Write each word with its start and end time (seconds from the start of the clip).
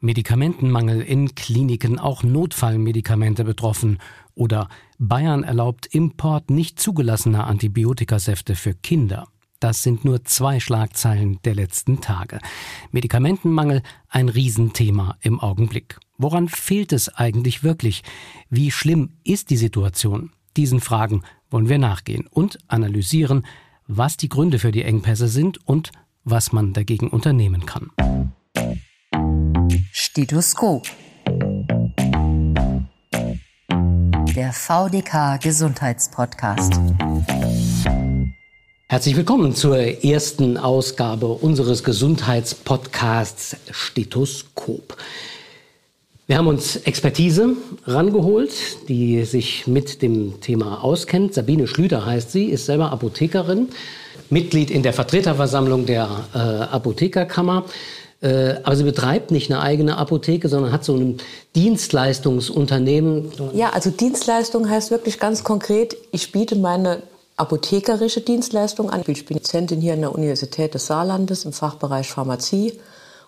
Medikamentenmangel 0.00 1.00
in 1.00 1.34
Kliniken, 1.34 1.98
auch 1.98 2.22
Notfallmedikamente 2.22 3.44
betroffen 3.44 3.98
oder 4.34 4.68
Bayern 4.98 5.42
erlaubt 5.42 5.86
Import 5.86 6.50
nicht 6.50 6.78
zugelassener 6.78 7.46
Antibiotikasäfte 7.46 8.54
für 8.54 8.74
Kinder. 8.74 9.26
Das 9.60 9.82
sind 9.82 10.04
nur 10.04 10.24
zwei 10.24 10.60
Schlagzeilen 10.60 11.40
der 11.44 11.56
letzten 11.56 12.00
Tage. 12.00 12.38
Medikamentenmangel 12.92 13.82
ein 14.08 14.28
Riesenthema 14.28 15.16
im 15.20 15.40
Augenblick. 15.40 15.98
Woran 16.16 16.48
fehlt 16.48 16.92
es 16.92 17.08
eigentlich 17.08 17.64
wirklich? 17.64 18.02
Wie 18.50 18.70
schlimm 18.70 19.14
ist 19.24 19.50
die 19.50 19.56
Situation? 19.56 20.30
Diesen 20.56 20.80
Fragen 20.80 21.22
wollen 21.50 21.68
wir 21.68 21.78
nachgehen 21.78 22.28
und 22.28 22.58
analysieren, 22.68 23.44
was 23.88 24.16
die 24.16 24.28
Gründe 24.28 24.60
für 24.60 24.70
die 24.70 24.82
Engpässe 24.82 25.26
sind 25.26 25.66
und 25.66 25.90
was 26.22 26.52
man 26.52 26.72
dagegen 26.72 27.08
unternehmen 27.08 27.66
kann. 27.66 27.90
Stethoskop. 29.92 30.86
Der 34.34 34.52
VDK 34.52 35.38
Gesundheitspodcast. 35.42 36.74
Herzlich 38.88 39.16
willkommen 39.16 39.54
zur 39.54 39.78
ersten 39.78 40.56
Ausgabe 40.56 41.26
unseres 41.26 41.84
Gesundheitspodcasts 41.84 43.56
Stethoskop. 43.70 44.96
Wir 46.26 46.38
haben 46.38 46.46
uns 46.46 46.76
Expertise 46.76 47.56
rangeholt, 47.86 48.88
die 48.88 49.24
sich 49.24 49.66
mit 49.66 50.02
dem 50.02 50.40
Thema 50.40 50.84
auskennt. 50.84 51.34
Sabine 51.34 51.66
Schlüter 51.66 52.04
heißt 52.04 52.32
sie, 52.32 52.46
ist 52.46 52.66
selber 52.66 52.92
Apothekerin, 52.92 53.68
Mitglied 54.30 54.70
in 54.70 54.82
der 54.82 54.92
Vertreterversammlung 54.92 55.86
der 55.86 56.08
äh, 56.34 56.38
Apothekerkammer. 56.38 57.64
Äh, 58.20 58.56
aber 58.64 58.74
sie 58.74 58.84
betreibt 58.84 59.30
nicht 59.30 59.50
eine 59.50 59.60
eigene 59.60 59.96
Apotheke, 59.96 60.48
sondern 60.48 60.72
hat 60.72 60.84
so 60.84 60.96
ein 60.96 61.18
Dienstleistungsunternehmen. 61.54 63.30
Ja, 63.54 63.70
also 63.70 63.90
Dienstleistung 63.90 64.68
heißt 64.68 64.90
wirklich 64.90 65.20
ganz 65.20 65.44
konkret, 65.44 65.96
ich 66.10 66.32
biete 66.32 66.56
meine 66.56 67.02
apothekerische 67.36 68.20
Dienstleistung 68.20 68.90
an. 68.90 69.04
Ich 69.06 69.24
bin 69.24 69.36
Dozentin 69.36 69.80
hier 69.80 69.92
an 69.92 70.00
der 70.00 70.12
Universität 70.12 70.74
des 70.74 70.86
Saarlandes 70.86 71.44
im 71.44 71.52
Fachbereich 71.52 72.10
Pharmazie 72.10 72.72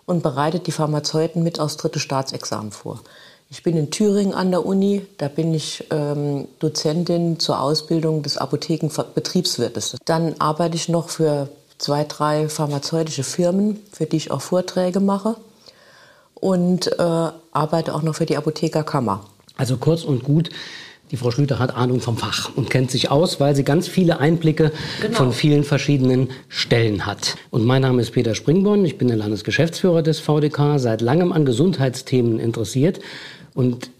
und 0.06 0.24
bereitet 0.24 0.66
die 0.66 0.72
Pharmazeuten 0.72 1.44
mit 1.44 1.60
aus 1.60 1.76
dritte 1.76 2.00
Staatsexamen 2.00 2.72
vor. 2.72 3.00
Ich 3.48 3.62
bin 3.62 3.76
in 3.76 3.90
Thüringen 3.90 4.34
an 4.34 4.50
der 4.50 4.66
Uni, 4.66 5.06
da 5.18 5.28
bin 5.28 5.54
ich 5.54 5.84
ähm, 5.90 6.48
Dozentin 6.58 7.38
zur 7.38 7.60
Ausbildung 7.60 8.22
des 8.22 8.36
Apothekenbetriebswirtes. 8.36 9.96
Dann 10.04 10.34
arbeite 10.40 10.76
ich 10.76 10.88
noch 10.88 11.08
für 11.08 11.48
zwei, 11.80 12.04
drei 12.04 12.48
pharmazeutische 12.48 13.24
Firmen, 13.24 13.80
für 13.90 14.06
die 14.06 14.18
ich 14.18 14.30
auch 14.30 14.42
Vorträge 14.42 15.00
mache 15.00 15.36
und 16.34 16.86
äh, 16.86 17.02
arbeite 17.52 17.94
auch 17.94 18.02
noch 18.02 18.14
für 18.14 18.26
die 18.26 18.36
Apothekerkammer. 18.36 19.24
Also 19.56 19.78
kurz 19.78 20.04
und 20.04 20.22
gut, 20.22 20.50
die 21.10 21.16
Frau 21.16 21.30
Schlüter 21.30 21.58
hat 21.58 21.74
Ahnung 21.74 22.00
vom 22.00 22.16
Fach 22.16 22.50
und 22.54 22.70
kennt 22.70 22.90
sich 22.90 23.10
aus, 23.10 23.40
weil 23.40 23.56
sie 23.56 23.64
ganz 23.64 23.88
viele 23.88 24.20
Einblicke 24.20 24.72
genau. 25.00 25.16
von 25.16 25.32
vielen 25.32 25.64
verschiedenen 25.64 26.28
Stellen 26.48 27.06
hat. 27.06 27.36
Und 27.50 27.64
mein 27.64 27.82
Name 27.82 28.00
ist 28.02 28.12
Peter 28.12 28.34
Springborn, 28.34 28.84
ich 28.84 28.98
bin 28.98 29.08
der 29.08 29.16
Landesgeschäftsführer 29.16 30.02
des 30.02 30.20
VDK, 30.20 30.78
seit 30.78 31.00
langem 31.00 31.32
an 31.32 31.44
Gesundheitsthemen 31.44 32.38
interessiert 32.38 33.00
und 33.54 33.90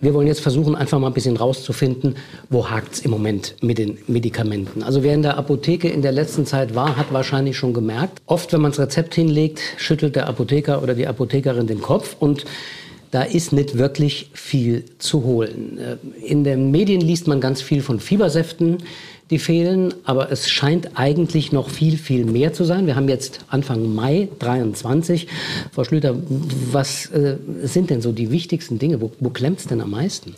wir 0.00 0.14
wollen 0.14 0.26
jetzt 0.26 0.40
versuchen, 0.40 0.74
einfach 0.74 0.98
mal 0.98 1.08
ein 1.08 1.12
bisschen 1.12 1.36
rauszufinden, 1.36 2.16
wo 2.48 2.70
hakt 2.70 2.94
es 2.94 3.00
im 3.00 3.10
Moment 3.10 3.54
mit 3.60 3.78
den 3.78 3.98
Medikamenten. 4.06 4.82
Also 4.82 5.02
wer 5.02 5.14
in 5.14 5.22
der 5.22 5.36
Apotheke 5.36 5.88
in 5.88 6.02
der 6.02 6.12
letzten 6.12 6.46
Zeit 6.46 6.74
war, 6.74 6.96
hat 6.96 7.12
wahrscheinlich 7.12 7.56
schon 7.56 7.74
gemerkt, 7.74 8.22
oft 8.26 8.52
wenn 8.52 8.62
man 8.62 8.70
das 8.70 8.80
Rezept 8.80 9.14
hinlegt, 9.14 9.60
schüttelt 9.76 10.16
der 10.16 10.28
Apotheker 10.28 10.82
oder 10.82 10.94
die 10.94 11.06
Apothekerin 11.06 11.66
den 11.66 11.82
Kopf 11.82 12.16
und 12.18 12.44
da 13.10 13.22
ist 13.22 13.52
nicht 13.52 13.76
wirklich 13.76 14.30
viel 14.34 14.84
zu 14.98 15.24
holen. 15.24 15.78
Äh, 15.78 15.96
in 16.24 16.44
den 16.44 16.70
Medien 16.70 17.00
liest 17.00 17.26
man 17.26 17.40
ganz 17.40 17.60
viel 17.60 17.82
von 17.82 17.98
Fiebersäften, 18.00 18.78
die 19.30 19.38
fehlen, 19.38 19.94
aber 20.04 20.32
es 20.32 20.50
scheint 20.50 20.98
eigentlich 20.98 21.52
noch 21.52 21.70
viel, 21.70 21.96
viel 21.96 22.24
mehr 22.24 22.52
zu 22.52 22.64
sein. 22.64 22.86
Wir 22.86 22.96
haben 22.96 23.08
jetzt 23.08 23.40
Anfang 23.48 23.94
Mai 23.94 24.28
23. 24.40 25.28
Frau 25.72 25.84
Schlüter, 25.84 26.16
was 26.72 27.06
äh, 27.06 27.36
sind 27.62 27.90
denn 27.90 28.02
so 28.02 28.10
die 28.12 28.30
wichtigsten 28.30 28.78
Dinge? 28.78 29.00
Wo, 29.00 29.12
wo 29.20 29.30
klemmt 29.30 29.60
es 29.60 29.66
denn 29.66 29.80
am 29.80 29.90
meisten? 29.90 30.34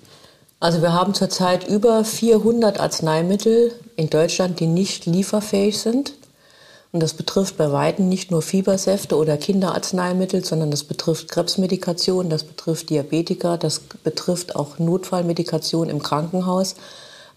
Also 0.60 0.82
wir 0.82 0.92
haben 0.92 1.14
zurzeit 1.14 1.69
über 1.69 2.04
400 2.04 2.78
Arzneimittel 2.78 3.72
in 3.97 4.10
Deutschland, 4.10 4.60
die 4.60 4.66
nicht 4.66 5.06
lieferfähig 5.06 5.78
sind. 5.78 6.12
Und 6.92 7.02
das 7.02 7.14
betrifft 7.14 7.56
bei 7.56 7.72
Weitem 7.72 8.10
nicht 8.10 8.31
nur 8.31 8.42
Fiebersäfte 8.42 9.16
oder 9.16 9.38
Kinderarzneimittel, 9.38 10.44
sondern 10.44 10.70
das 10.70 10.84
betrifft 10.84 11.31
Krebsmedikation, 11.31 12.28
das 12.28 12.44
betrifft 12.44 12.91
Diabetiker, 12.91 13.56
das 13.56 13.81
betrifft 13.81 14.54
auch 14.54 14.78
Notfallmedikation 14.78 15.88
im 15.88 16.02
Krankenhaus. 16.02 16.75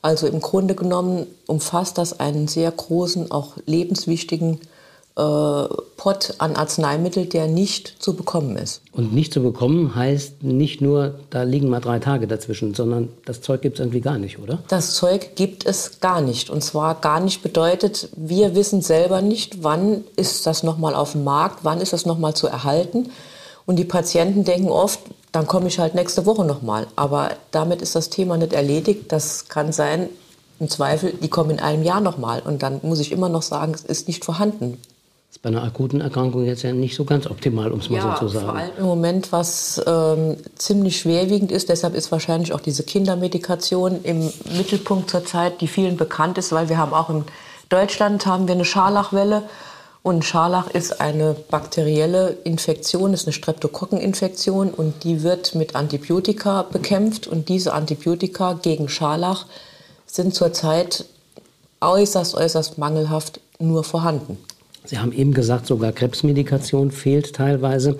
Also 0.05 0.27
im 0.27 0.39
Grunde 0.39 0.75
genommen 0.75 1.25
umfasst 1.47 1.97
das 1.97 2.19
einen 2.19 2.47
sehr 2.47 2.69
großen, 2.69 3.31
auch 3.31 3.53
lebenswichtigen 3.65 4.59
äh, 5.17 5.63
Pot 5.97 6.35
an 6.37 6.55
Arzneimittel, 6.55 7.25
der 7.25 7.47
nicht 7.47 7.95
zu 7.97 8.15
bekommen 8.15 8.55
ist. 8.55 8.83
Und 8.91 9.15
nicht 9.15 9.33
zu 9.33 9.41
bekommen 9.41 9.95
heißt 9.95 10.43
nicht 10.43 10.79
nur, 10.79 11.15
da 11.31 11.41
liegen 11.41 11.69
mal 11.69 11.79
drei 11.79 11.97
Tage 11.97 12.27
dazwischen, 12.27 12.75
sondern 12.75 13.09
das 13.25 13.41
Zeug 13.41 13.63
gibt 13.63 13.77
es 13.77 13.79
irgendwie 13.79 14.01
gar 14.01 14.19
nicht, 14.19 14.37
oder? 14.37 14.59
Das 14.67 14.93
Zeug 14.93 15.35
gibt 15.35 15.65
es 15.65 15.99
gar 16.01 16.21
nicht. 16.21 16.51
Und 16.51 16.63
zwar 16.63 16.93
gar 17.01 17.19
nicht 17.19 17.41
bedeutet, 17.41 18.09
wir 18.15 18.53
wissen 18.53 18.83
selber 18.83 19.23
nicht, 19.23 19.63
wann 19.63 20.03
ist 20.17 20.45
das 20.45 20.61
nochmal 20.61 20.93
auf 20.93 21.13
dem 21.13 21.23
Markt, 21.23 21.61
wann 21.63 21.81
ist 21.81 21.93
das 21.93 22.05
nochmal 22.05 22.35
zu 22.35 22.45
erhalten. 22.45 23.09
Und 23.65 23.77
die 23.77 23.85
Patienten 23.85 24.43
denken 24.43 24.69
oft, 24.69 24.99
dann 25.35 25.47
komme 25.47 25.67
ich 25.67 25.79
halt 25.79 25.95
nächste 25.95 26.25
Woche 26.25 26.45
nochmal. 26.45 26.87
Aber 26.95 27.31
damit 27.51 27.81
ist 27.81 27.95
das 27.95 28.09
Thema 28.09 28.37
nicht 28.37 28.53
erledigt. 28.53 29.11
Das 29.11 29.49
kann 29.49 29.73
sein, 29.73 30.09
im 30.61 30.69
Zweifel, 30.69 31.11
die 31.11 31.27
kommen 31.27 31.49
in 31.51 31.59
einem 31.59 31.83
Jahr 31.83 31.99
nochmal. 31.99 32.41
Und 32.41 32.63
dann 32.63 32.79
muss 32.83 33.01
ich 33.01 33.11
immer 33.11 33.27
noch 33.27 33.41
sagen, 33.41 33.73
es 33.73 33.83
ist 33.83 34.07
nicht 34.07 34.23
vorhanden. 34.23 34.77
Das 35.27 35.37
ist 35.37 35.41
bei 35.41 35.49
einer 35.49 35.63
akuten 35.63 35.99
Erkrankung 35.99 36.45
jetzt 36.45 36.61
ja 36.61 36.71
nicht 36.71 36.95
so 36.95 37.03
ganz 37.03 37.27
optimal, 37.27 37.73
um 37.73 37.79
es 37.79 37.89
mal 37.89 37.97
ja, 37.97 38.17
so 38.17 38.27
zu 38.27 38.33
sagen. 38.33 38.45
Vor 38.45 38.55
allem 38.55 38.71
im 38.77 38.85
Moment, 38.85 39.33
was 39.33 39.81
ähm, 39.85 40.37
ziemlich 40.55 40.99
schwerwiegend 40.99 41.51
ist, 41.51 41.67
deshalb 41.67 41.95
ist 41.95 42.13
wahrscheinlich 42.13 42.53
auch 42.53 42.61
diese 42.61 42.83
Kindermedikation 42.83 44.01
im 44.03 44.31
Mittelpunkt 44.55 45.09
zurzeit, 45.09 45.59
die 45.59 45.67
vielen 45.67 45.97
bekannt 45.97 46.37
ist, 46.37 46.53
weil 46.53 46.69
wir 46.69 46.77
haben 46.77 46.93
auch 46.93 47.09
in 47.09 47.25
Deutschland 47.67 48.25
haben 48.25 48.47
wir 48.47 48.55
eine 48.55 48.63
Scharlachwelle 48.63 49.43
und 50.05 50.23
Scharlach 50.23 50.69
ist 50.69 51.01
eine 51.01 51.35
bakterielle 51.49 52.37
Infektion, 52.43 53.15
ist 53.15 53.25
eine 53.25 53.33
Streptokokkeninfektion 53.33 54.69
und 54.69 55.03
die 55.03 55.23
wird 55.23 55.55
mit 55.55 55.75
Antibiotika 55.75 56.61
bekämpft. 56.61 57.25
Und 57.25 57.49
diese 57.49 57.73
Antibiotika 57.73 58.53
gegen 58.53 58.87
Scharlach 58.87 59.47
sind 60.05 60.35
zurzeit 60.35 61.05
äußerst, 61.81 62.35
äußerst 62.35 62.77
mangelhaft 62.77 63.39
nur 63.57 63.83
vorhanden. 63.83 64.37
Sie 64.83 64.99
haben 64.99 65.11
eben 65.11 65.33
gesagt, 65.33 65.65
sogar 65.65 65.91
Krebsmedikation 65.91 66.91
fehlt 66.91 67.33
teilweise. 67.33 67.97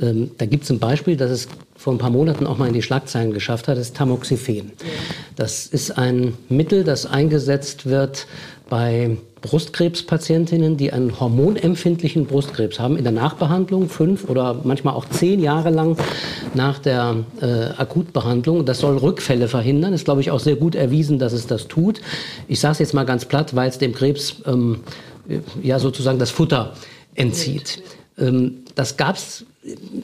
Ähm, 0.00 0.30
da 0.38 0.46
gibt 0.46 0.62
es 0.62 0.70
ein 0.70 0.78
Beispiel, 0.78 1.16
das 1.16 1.32
es 1.32 1.48
vor 1.80 1.94
ein 1.94 1.98
paar 1.98 2.10
Monaten 2.10 2.46
auch 2.46 2.58
mal 2.58 2.68
in 2.68 2.74
die 2.74 2.82
Schlagzeilen 2.82 3.32
geschafft 3.32 3.66
hat, 3.66 3.78
ist 3.78 3.96
Tamoxifen. 3.96 4.72
Das 5.34 5.66
ist 5.66 5.96
ein 5.96 6.34
Mittel, 6.50 6.84
das 6.84 7.06
eingesetzt 7.06 7.86
wird 7.86 8.26
bei 8.68 9.16
Brustkrebspatientinnen, 9.40 10.76
die 10.76 10.92
einen 10.92 11.18
hormonempfindlichen 11.18 12.26
Brustkrebs 12.26 12.78
haben, 12.78 12.98
in 12.98 13.04
der 13.04 13.14
Nachbehandlung 13.14 13.88
fünf 13.88 14.28
oder 14.28 14.60
manchmal 14.62 14.92
auch 14.92 15.06
zehn 15.06 15.40
Jahre 15.40 15.70
lang 15.70 15.96
nach 16.52 16.78
der 16.78 17.24
äh, 17.40 17.70
Akutbehandlung. 17.78 18.66
Das 18.66 18.80
soll 18.80 18.98
Rückfälle 18.98 19.48
verhindern. 19.48 19.94
Ist, 19.94 20.04
glaube 20.04 20.20
ich, 20.20 20.30
auch 20.30 20.40
sehr 20.40 20.56
gut 20.56 20.74
erwiesen, 20.74 21.18
dass 21.18 21.32
es 21.32 21.46
das 21.46 21.66
tut. 21.66 22.02
Ich 22.46 22.60
sage 22.60 22.72
es 22.72 22.78
jetzt 22.80 22.92
mal 22.92 23.06
ganz 23.06 23.24
platt, 23.24 23.56
weil 23.56 23.70
es 23.70 23.78
dem 23.78 23.94
Krebs 23.94 24.42
ähm, 24.44 24.80
ja 25.62 25.78
sozusagen 25.78 26.18
das 26.18 26.28
Futter 26.28 26.74
entzieht. 27.14 27.82
Ähm, 28.18 28.64
das 28.74 28.98
gab 28.98 29.16
es 29.16 29.46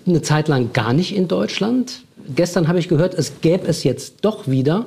eine 0.06 0.22
Zeit 0.22 0.48
lang 0.48 0.72
gar 0.72 0.92
nicht 0.92 1.14
in 1.14 1.28
Deutschland. 1.28 2.02
Gestern 2.34 2.68
habe 2.68 2.78
ich 2.78 2.88
gehört, 2.88 3.14
es 3.14 3.40
gäbe 3.40 3.66
es 3.66 3.84
jetzt 3.84 4.16
doch 4.22 4.48
wieder. 4.48 4.86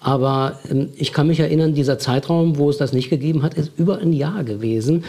Aber 0.00 0.58
ähm, 0.70 0.90
ich 0.96 1.12
kann 1.12 1.26
mich 1.28 1.40
erinnern, 1.40 1.74
dieser 1.74 1.98
Zeitraum, 1.98 2.58
wo 2.58 2.70
es 2.70 2.76
das 2.76 2.92
nicht 2.92 3.10
gegeben 3.10 3.42
hat, 3.42 3.54
ist 3.54 3.72
über 3.76 3.98
ein 3.98 4.12
Jahr 4.12 4.44
gewesen. 4.44 5.04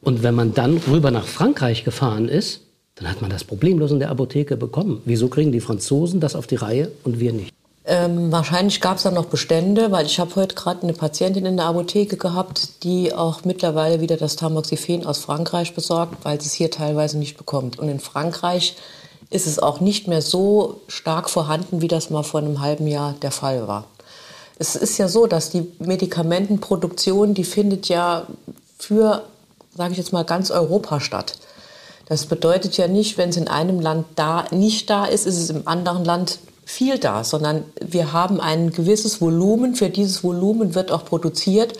Und 0.00 0.22
wenn 0.22 0.34
man 0.34 0.54
dann 0.54 0.78
rüber 0.88 1.10
nach 1.10 1.26
Frankreich 1.26 1.84
gefahren 1.84 2.28
ist, 2.28 2.62
dann 2.94 3.10
hat 3.10 3.20
man 3.20 3.30
das 3.30 3.44
problemlos 3.44 3.90
in 3.90 3.98
der 3.98 4.10
Apotheke 4.10 4.56
bekommen. 4.56 5.02
Wieso 5.04 5.28
kriegen 5.28 5.52
die 5.52 5.60
Franzosen 5.60 6.20
das 6.20 6.34
auf 6.34 6.46
die 6.46 6.54
Reihe 6.56 6.90
und 7.04 7.20
wir 7.20 7.32
nicht? 7.32 7.55
Ähm, 7.88 8.32
wahrscheinlich 8.32 8.80
gab 8.80 8.96
es 8.96 9.04
da 9.04 9.12
noch 9.12 9.26
Bestände, 9.26 9.92
weil 9.92 10.06
ich 10.06 10.18
habe 10.18 10.34
heute 10.34 10.56
gerade 10.56 10.82
eine 10.82 10.92
Patientin 10.92 11.46
in 11.46 11.56
der 11.56 11.66
Apotheke 11.66 12.16
gehabt, 12.16 12.82
die 12.82 13.14
auch 13.14 13.44
mittlerweile 13.44 14.00
wieder 14.00 14.16
das 14.16 14.34
Tamoxifen 14.34 15.06
aus 15.06 15.18
Frankreich 15.18 15.72
besorgt, 15.72 16.24
weil 16.24 16.40
sie 16.40 16.48
es 16.48 16.52
hier 16.52 16.72
teilweise 16.72 17.16
nicht 17.16 17.36
bekommt. 17.36 17.78
Und 17.78 17.88
in 17.88 18.00
Frankreich 18.00 18.76
ist 19.30 19.46
es 19.46 19.60
auch 19.60 19.80
nicht 19.80 20.08
mehr 20.08 20.20
so 20.20 20.80
stark 20.88 21.30
vorhanden, 21.30 21.80
wie 21.80 21.86
das 21.86 22.10
mal 22.10 22.24
vor 22.24 22.40
einem 22.40 22.60
halben 22.60 22.88
Jahr 22.88 23.14
der 23.22 23.30
Fall 23.30 23.68
war. 23.68 23.84
Es 24.58 24.74
ist 24.74 24.98
ja 24.98 25.06
so, 25.06 25.28
dass 25.28 25.50
die 25.50 25.70
Medikamentenproduktion, 25.78 27.34
die 27.34 27.44
findet 27.44 27.88
ja 27.88 28.26
für, 28.78 29.22
sage 29.76 29.92
ich 29.92 29.98
jetzt 29.98 30.12
mal, 30.12 30.24
ganz 30.24 30.50
Europa 30.50 30.98
statt. 30.98 31.38
Das 32.08 32.26
bedeutet 32.26 32.76
ja 32.76 32.88
nicht, 32.88 33.16
wenn 33.16 33.28
es 33.28 33.36
in 33.36 33.46
einem 33.46 33.78
Land 33.78 34.06
da 34.16 34.46
nicht 34.50 34.90
da 34.90 35.04
ist, 35.04 35.26
ist 35.26 35.38
es 35.38 35.50
im 35.50 35.68
anderen 35.68 36.04
Land 36.04 36.40
viel 36.66 36.98
da, 36.98 37.22
sondern 37.24 37.64
wir 37.80 38.12
haben 38.12 38.40
ein 38.40 38.72
gewisses 38.72 39.20
Volumen. 39.20 39.76
Für 39.76 39.88
dieses 39.88 40.22
Volumen 40.24 40.74
wird 40.74 40.90
auch 40.90 41.04
produziert. 41.04 41.78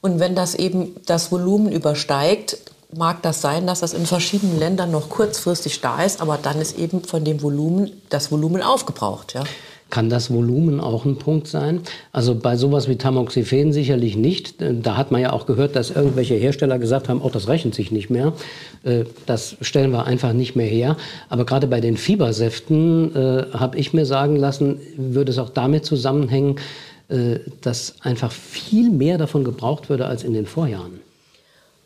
Und 0.00 0.20
wenn 0.20 0.34
das 0.34 0.54
eben 0.54 0.94
das 1.04 1.30
Volumen 1.32 1.72
übersteigt, 1.72 2.56
mag 2.96 3.22
das 3.22 3.40
sein, 3.40 3.66
dass 3.66 3.80
das 3.80 3.92
in 3.92 4.06
verschiedenen 4.06 4.58
Ländern 4.58 4.92
noch 4.92 5.08
kurzfristig 5.08 5.80
da 5.80 6.02
ist, 6.02 6.22
aber 6.22 6.38
dann 6.38 6.60
ist 6.60 6.78
eben 6.78 7.02
von 7.04 7.24
dem 7.24 7.42
Volumen 7.42 8.00
das 8.08 8.30
Volumen 8.30 8.62
aufgebraucht. 8.62 9.34
Ja. 9.34 9.42
Kann 9.90 10.08
das 10.08 10.32
Volumen 10.32 10.80
auch 10.80 11.04
ein 11.04 11.16
Punkt 11.16 11.46
sein? 11.46 11.80
Also 12.12 12.34
bei 12.34 12.56
sowas 12.56 12.88
wie 12.88 12.96
Tamoxifen 12.96 13.72
sicherlich 13.72 14.16
nicht. 14.16 14.54
Da 14.60 14.96
hat 14.96 15.10
man 15.10 15.20
ja 15.20 15.32
auch 15.32 15.46
gehört, 15.46 15.76
dass 15.76 15.90
irgendwelche 15.90 16.34
Hersteller 16.34 16.78
gesagt 16.78 17.08
haben, 17.08 17.20
oh, 17.20 17.30
das 17.30 17.48
rechnet 17.48 17.74
sich 17.74 17.90
nicht 17.90 18.08
mehr. 18.08 18.32
Äh, 18.84 19.04
das 19.26 19.56
stellen 19.60 19.90
wir 19.90 20.06
einfach 20.06 20.32
nicht 20.32 20.56
mehr 20.56 20.66
her. 20.66 20.96
Aber 21.28 21.44
gerade 21.44 21.66
bei 21.66 21.80
den 21.80 21.96
Fiebersäften 21.96 23.14
äh, 23.14 23.44
habe 23.52 23.76
ich 23.78 23.92
mir 23.92 24.06
sagen 24.06 24.36
lassen, 24.36 24.78
würde 24.96 25.32
es 25.32 25.38
auch 25.38 25.50
damit 25.50 25.84
zusammenhängen, 25.84 26.56
äh, 27.08 27.40
dass 27.60 27.96
einfach 28.02 28.30
viel 28.30 28.90
mehr 28.90 29.18
davon 29.18 29.44
gebraucht 29.44 29.90
würde 29.90 30.06
als 30.06 30.22
in 30.22 30.32
den 30.32 30.46
Vorjahren. 30.46 31.00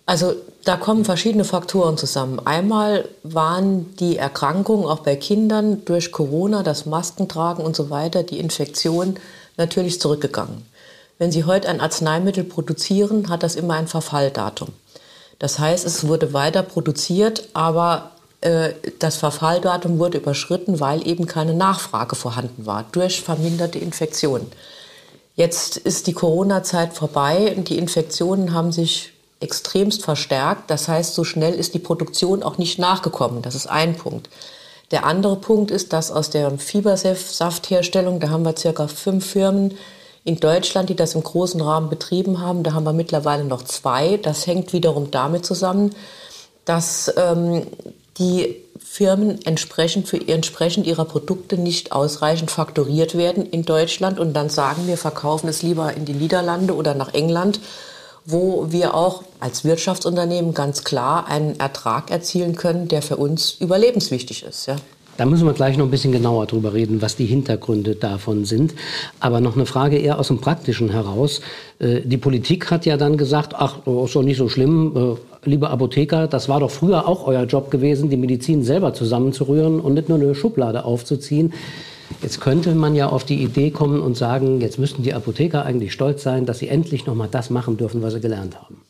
Also 0.06 0.34
da 0.64 0.76
kommen 0.76 1.04
verschiedene 1.04 1.44
Faktoren 1.44 1.96
zusammen. 1.96 2.40
Einmal 2.44 3.08
waren 3.22 3.96
die 3.96 4.18
Erkrankungen 4.18 4.84
auch 4.86 5.00
bei 5.00 5.16
Kindern 5.16 5.84
durch 5.86 6.12
Corona, 6.12 6.62
das 6.62 6.84
Maskentragen 6.84 7.64
und 7.64 7.74
so 7.74 7.88
weiter, 7.88 8.22
die 8.22 8.38
Infektion 8.38 9.16
natürlich 9.56 10.00
zurückgegangen. 10.00 10.66
Wenn 11.18 11.32
Sie 11.32 11.44
heute 11.44 11.68
ein 11.68 11.80
Arzneimittel 11.80 12.44
produzieren, 12.44 13.30
hat 13.30 13.42
das 13.42 13.54
immer 13.54 13.74
ein 13.74 13.86
Verfalldatum. 13.86 14.68
Das 15.38 15.58
heißt, 15.58 15.86
es 15.86 16.06
wurde 16.06 16.32
weiter 16.32 16.62
produziert, 16.62 17.48
aber 17.54 18.10
äh, 18.40 18.74
das 18.98 19.16
Verfalldatum 19.16 19.98
wurde 19.98 20.18
überschritten, 20.18 20.80
weil 20.80 21.06
eben 21.06 21.26
keine 21.26 21.54
Nachfrage 21.54 22.14
vorhanden 22.14 22.66
war 22.66 22.84
durch 22.92 23.22
verminderte 23.22 23.78
Infektionen. 23.78 24.46
Jetzt 25.34 25.78
ist 25.78 26.06
die 26.06 26.12
Corona-Zeit 26.12 26.92
vorbei 26.92 27.54
und 27.56 27.68
die 27.68 27.78
Infektionen 27.78 28.52
haben 28.52 28.70
sich 28.70 29.13
extremst 29.44 30.02
verstärkt. 30.02 30.70
Das 30.70 30.88
heißt, 30.88 31.14
so 31.14 31.22
schnell 31.22 31.54
ist 31.54 31.74
die 31.74 31.78
Produktion 31.78 32.42
auch 32.42 32.58
nicht 32.58 32.78
nachgekommen. 32.78 33.42
Das 33.42 33.54
ist 33.54 33.68
ein 33.68 33.96
Punkt. 33.96 34.28
Der 34.90 35.06
andere 35.06 35.36
Punkt 35.36 35.70
ist, 35.70 35.92
dass 35.92 36.10
aus 36.10 36.30
der 36.30 36.58
Fiebersaftherstellung, 36.58 38.20
da 38.20 38.30
haben 38.30 38.44
wir 38.44 38.56
circa 38.56 38.88
fünf 38.88 39.26
Firmen 39.26 39.74
in 40.24 40.36
Deutschland, 40.36 40.88
die 40.88 40.96
das 40.96 41.14
im 41.14 41.22
großen 41.22 41.60
Rahmen 41.60 41.90
betrieben 41.90 42.40
haben. 42.40 42.62
Da 42.62 42.72
haben 42.72 42.84
wir 42.84 42.92
mittlerweile 42.92 43.44
noch 43.44 43.62
zwei. 43.62 44.16
Das 44.16 44.46
hängt 44.46 44.72
wiederum 44.72 45.10
damit 45.10 45.44
zusammen, 45.44 45.94
dass 46.64 47.12
ähm, 47.16 47.66
die 48.18 48.56
Firmen 48.78 49.44
entsprechend 49.44 50.08
für 50.08 50.20
entsprechend 50.28 50.86
ihrer 50.86 51.04
Produkte 51.04 51.58
nicht 51.58 51.92
ausreichend 51.92 52.50
faktoriert 52.50 53.16
werden 53.16 53.44
in 53.44 53.64
Deutschland 53.64 54.20
und 54.20 54.34
dann 54.34 54.48
sagen 54.48 54.86
wir, 54.86 54.96
verkaufen 54.96 55.48
es 55.48 55.62
lieber 55.62 55.92
in 55.94 56.04
die 56.04 56.12
Niederlande 56.12 56.76
oder 56.76 56.94
nach 56.94 57.12
England 57.12 57.58
wo 58.24 58.66
wir 58.70 58.94
auch 58.94 59.22
als 59.40 59.64
Wirtschaftsunternehmen 59.64 60.54
ganz 60.54 60.84
klar 60.84 61.26
einen 61.28 61.58
Ertrag 61.60 62.10
erzielen 62.10 62.56
können, 62.56 62.88
der 62.88 63.02
für 63.02 63.16
uns 63.16 63.56
überlebenswichtig 63.60 64.44
ist. 64.44 64.66
Ja. 64.66 64.76
Da 65.16 65.26
müssen 65.26 65.46
wir 65.46 65.52
gleich 65.52 65.76
noch 65.76 65.84
ein 65.84 65.90
bisschen 65.92 66.10
genauer 66.10 66.46
drüber 66.46 66.74
reden, 66.74 67.00
was 67.00 67.14
die 67.14 67.26
Hintergründe 67.26 67.94
davon 67.94 68.44
sind. 68.44 68.74
Aber 69.20 69.40
noch 69.40 69.54
eine 69.54 69.66
Frage 69.66 69.96
eher 69.96 70.18
aus 70.18 70.26
dem 70.26 70.40
Praktischen 70.40 70.90
heraus. 70.90 71.40
Äh, 71.78 72.00
die 72.00 72.16
Politik 72.16 72.70
hat 72.70 72.84
ja 72.84 72.96
dann 72.96 73.16
gesagt, 73.16 73.54
ach, 73.56 73.78
ist 73.86 74.14
doch 74.16 74.22
nicht 74.22 74.38
so 74.38 74.48
schlimm, 74.48 75.16
äh, 75.16 75.48
liebe 75.48 75.70
Apotheker, 75.70 76.26
das 76.26 76.48
war 76.48 76.60
doch 76.60 76.70
früher 76.70 77.06
auch 77.06 77.26
euer 77.26 77.44
Job 77.44 77.70
gewesen, 77.70 78.10
die 78.10 78.16
Medizin 78.16 78.64
selber 78.64 78.92
zusammenzurühren 78.94 79.78
und 79.78 79.94
nicht 79.94 80.08
nur 80.08 80.18
eine 80.18 80.34
Schublade 80.34 80.84
aufzuziehen. 80.84 81.52
Jetzt 82.22 82.40
könnte 82.40 82.74
man 82.74 82.94
ja 82.94 83.08
auf 83.08 83.24
die 83.24 83.42
Idee 83.42 83.70
kommen 83.70 84.00
und 84.00 84.16
sagen, 84.16 84.60
jetzt 84.60 84.78
müssten 84.78 85.02
die 85.02 85.14
Apotheker 85.14 85.64
eigentlich 85.64 85.92
stolz 85.92 86.22
sein, 86.22 86.46
dass 86.46 86.58
sie 86.58 86.68
endlich 86.68 87.06
noch 87.06 87.14
mal 87.14 87.28
das 87.28 87.50
machen 87.50 87.76
dürfen, 87.76 88.02
was 88.02 88.14
sie 88.14 88.20
gelernt 88.20 88.56
haben. 88.56 88.80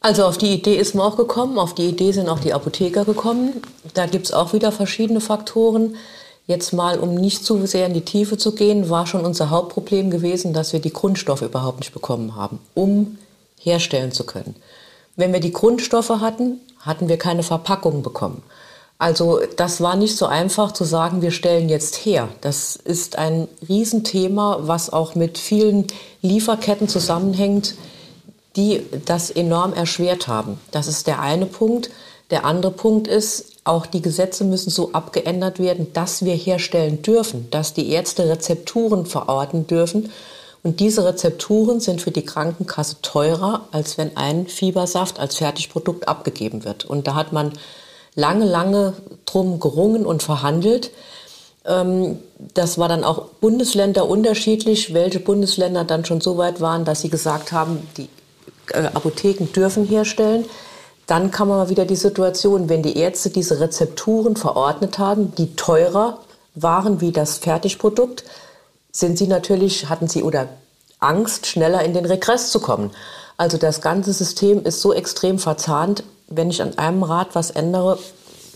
Also 0.00 0.24
auf 0.24 0.36
die 0.36 0.52
Idee 0.52 0.76
ist 0.76 0.94
man 0.94 1.06
auch 1.06 1.16
gekommen, 1.16 1.58
auf 1.58 1.74
die 1.74 1.88
Idee 1.88 2.12
sind 2.12 2.28
auch 2.28 2.38
die 2.38 2.52
Apotheker 2.52 3.06
gekommen. 3.06 3.62
Da 3.94 4.04
gibt 4.06 4.26
es 4.26 4.32
auch 4.32 4.52
wieder 4.52 4.70
verschiedene 4.70 5.20
Faktoren. 5.20 5.96
Jetzt 6.46 6.74
mal, 6.74 6.98
um 6.98 7.14
nicht 7.14 7.42
zu 7.42 7.64
sehr 7.66 7.86
in 7.86 7.94
die 7.94 8.02
Tiefe 8.02 8.36
zu 8.36 8.54
gehen, 8.54 8.90
war 8.90 9.06
schon 9.06 9.24
unser 9.24 9.48
Hauptproblem 9.48 10.10
gewesen, 10.10 10.52
dass 10.52 10.74
wir 10.74 10.80
die 10.80 10.92
Grundstoffe 10.92 11.40
überhaupt 11.40 11.78
nicht 11.78 11.94
bekommen 11.94 12.36
haben, 12.36 12.58
um 12.74 13.16
herstellen 13.58 14.12
zu 14.12 14.24
können. 14.24 14.54
Wenn 15.16 15.32
wir 15.32 15.40
die 15.40 15.52
Grundstoffe 15.52 16.10
hatten, 16.10 16.60
hatten 16.80 17.08
wir 17.08 17.16
keine 17.16 17.42
Verpackung 17.42 18.02
bekommen. 18.02 18.42
Also 19.04 19.40
das 19.56 19.82
war 19.82 19.96
nicht 19.96 20.16
so 20.16 20.24
einfach 20.24 20.72
zu 20.72 20.84
sagen, 20.84 21.20
wir 21.20 21.30
stellen 21.30 21.68
jetzt 21.68 22.06
her. 22.06 22.30
Das 22.40 22.74
ist 22.74 23.18
ein 23.18 23.48
Riesenthema, 23.68 24.60
was 24.62 24.90
auch 24.90 25.14
mit 25.14 25.36
vielen 25.36 25.86
Lieferketten 26.22 26.88
zusammenhängt, 26.88 27.74
die 28.56 28.80
das 29.04 29.28
enorm 29.30 29.74
erschwert 29.74 30.26
haben. 30.26 30.58
Das 30.70 30.86
ist 30.86 31.06
der 31.06 31.20
eine 31.20 31.44
Punkt. 31.44 31.90
Der 32.30 32.46
andere 32.46 32.72
Punkt 32.72 33.06
ist, 33.06 33.52
auch 33.64 33.84
die 33.84 34.00
Gesetze 34.00 34.42
müssen 34.42 34.70
so 34.70 34.92
abgeändert 34.92 35.58
werden, 35.58 35.92
dass 35.92 36.24
wir 36.24 36.34
herstellen 36.34 37.02
dürfen, 37.02 37.50
dass 37.50 37.74
die 37.74 37.90
Ärzte 37.90 38.26
Rezepturen 38.26 39.04
verorten 39.04 39.66
dürfen. 39.66 40.12
Und 40.62 40.80
diese 40.80 41.04
Rezepturen 41.04 41.78
sind 41.78 42.00
für 42.00 42.10
die 42.10 42.24
Krankenkasse 42.24 43.02
teurer, 43.02 43.68
als 43.70 43.98
wenn 43.98 44.16
ein 44.16 44.46
Fiebersaft 44.46 45.20
als 45.20 45.36
Fertigprodukt 45.36 46.08
abgegeben 46.08 46.64
wird. 46.64 46.86
Und 46.86 47.06
da 47.06 47.14
hat 47.14 47.34
man 47.34 47.52
lange, 48.14 48.44
lange 48.44 48.94
drum 49.24 49.60
gerungen 49.60 50.06
und 50.06 50.22
verhandelt. 50.22 50.90
Ähm, 51.64 52.18
das 52.38 52.78
war 52.78 52.88
dann 52.88 53.04
auch 53.04 53.26
Bundesländer 53.40 54.08
unterschiedlich, 54.08 54.94
welche 54.94 55.20
Bundesländer 55.20 55.84
dann 55.84 56.04
schon 56.04 56.20
so 56.20 56.36
weit 56.36 56.60
waren, 56.60 56.84
dass 56.84 57.00
sie 57.00 57.10
gesagt 57.10 57.52
haben, 57.52 57.86
die 57.96 58.08
äh, 58.72 58.86
Apotheken 58.86 59.46
dürfen 59.54 59.84
herstellen. 59.84 60.44
Dann 61.06 61.30
kam 61.30 61.50
aber 61.50 61.68
wieder 61.68 61.84
die 61.84 61.96
Situation, 61.96 62.68
wenn 62.68 62.82
die 62.82 62.96
Ärzte 62.96 63.30
diese 63.30 63.60
Rezepturen 63.60 64.36
verordnet 64.36 64.98
haben, 64.98 65.34
die 65.34 65.54
teurer 65.54 66.18
waren 66.54 67.00
wie 67.00 67.12
das 67.12 67.38
Fertigprodukt, 67.38 68.24
sind 68.92 69.18
sie 69.18 69.26
natürlich, 69.26 69.88
hatten 69.88 70.08
sie 70.08 70.22
oder 70.22 70.48
Angst, 71.00 71.46
schneller 71.46 71.82
in 71.82 71.92
den 71.92 72.06
Regress 72.06 72.50
zu 72.50 72.60
kommen. 72.60 72.90
Also 73.36 73.58
das 73.58 73.80
ganze 73.80 74.12
System 74.12 74.64
ist 74.64 74.80
so 74.80 74.92
extrem 74.92 75.38
verzahnt, 75.38 76.04
wenn 76.28 76.50
ich 76.50 76.62
an 76.62 76.78
einem 76.78 77.02
Rad 77.02 77.34
was 77.34 77.50
ändere, 77.50 77.98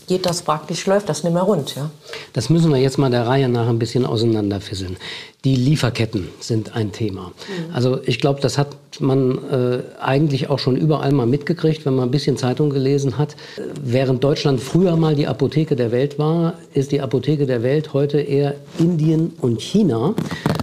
geht 0.09 0.25
das 0.25 0.41
praktisch, 0.41 0.87
läuft 0.87 1.07
das 1.07 1.23
nicht 1.23 1.33
mehr 1.33 1.43
rund. 1.43 1.75
Ja? 1.75 1.91
Das 2.33 2.49
müssen 2.49 2.71
wir 2.71 2.79
jetzt 2.79 2.97
mal 2.97 3.11
der 3.11 3.27
Reihe 3.27 3.47
nach 3.47 3.67
ein 3.67 3.77
bisschen 3.77 4.07
auseinanderfisseln. 4.07 4.97
Die 5.45 5.55
Lieferketten 5.55 6.29
sind 6.39 6.75
ein 6.75 6.91
Thema. 6.91 7.27
Mhm. 7.27 7.75
Also 7.75 7.99
ich 8.03 8.19
glaube, 8.19 8.41
das 8.41 8.57
hat 8.57 8.75
man 8.99 9.37
äh, 9.51 9.83
eigentlich 10.01 10.49
auch 10.49 10.57
schon 10.57 10.75
überall 10.75 11.11
mal 11.11 11.27
mitgekriegt, 11.27 11.85
wenn 11.85 11.95
man 11.95 12.09
ein 12.09 12.11
bisschen 12.11 12.37
Zeitung 12.37 12.71
gelesen 12.71 13.19
hat. 13.19 13.35
Während 13.81 14.23
Deutschland 14.23 14.59
früher 14.59 14.95
mal 14.97 15.15
die 15.15 15.27
Apotheke 15.27 15.75
der 15.75 15.91
Welt 15.91 16.17
war, 16.17 16.55
ist 16.73 16.91
die 16.91 17.01
Apotheke 17.01 17.45
der 17.45 17.61
Welt 17.61 17.93
heute 17.93 18.19
eher 18.19 18.55
Indien 18.79 19.33
und 19.39 19.61
China. 19.61 20.15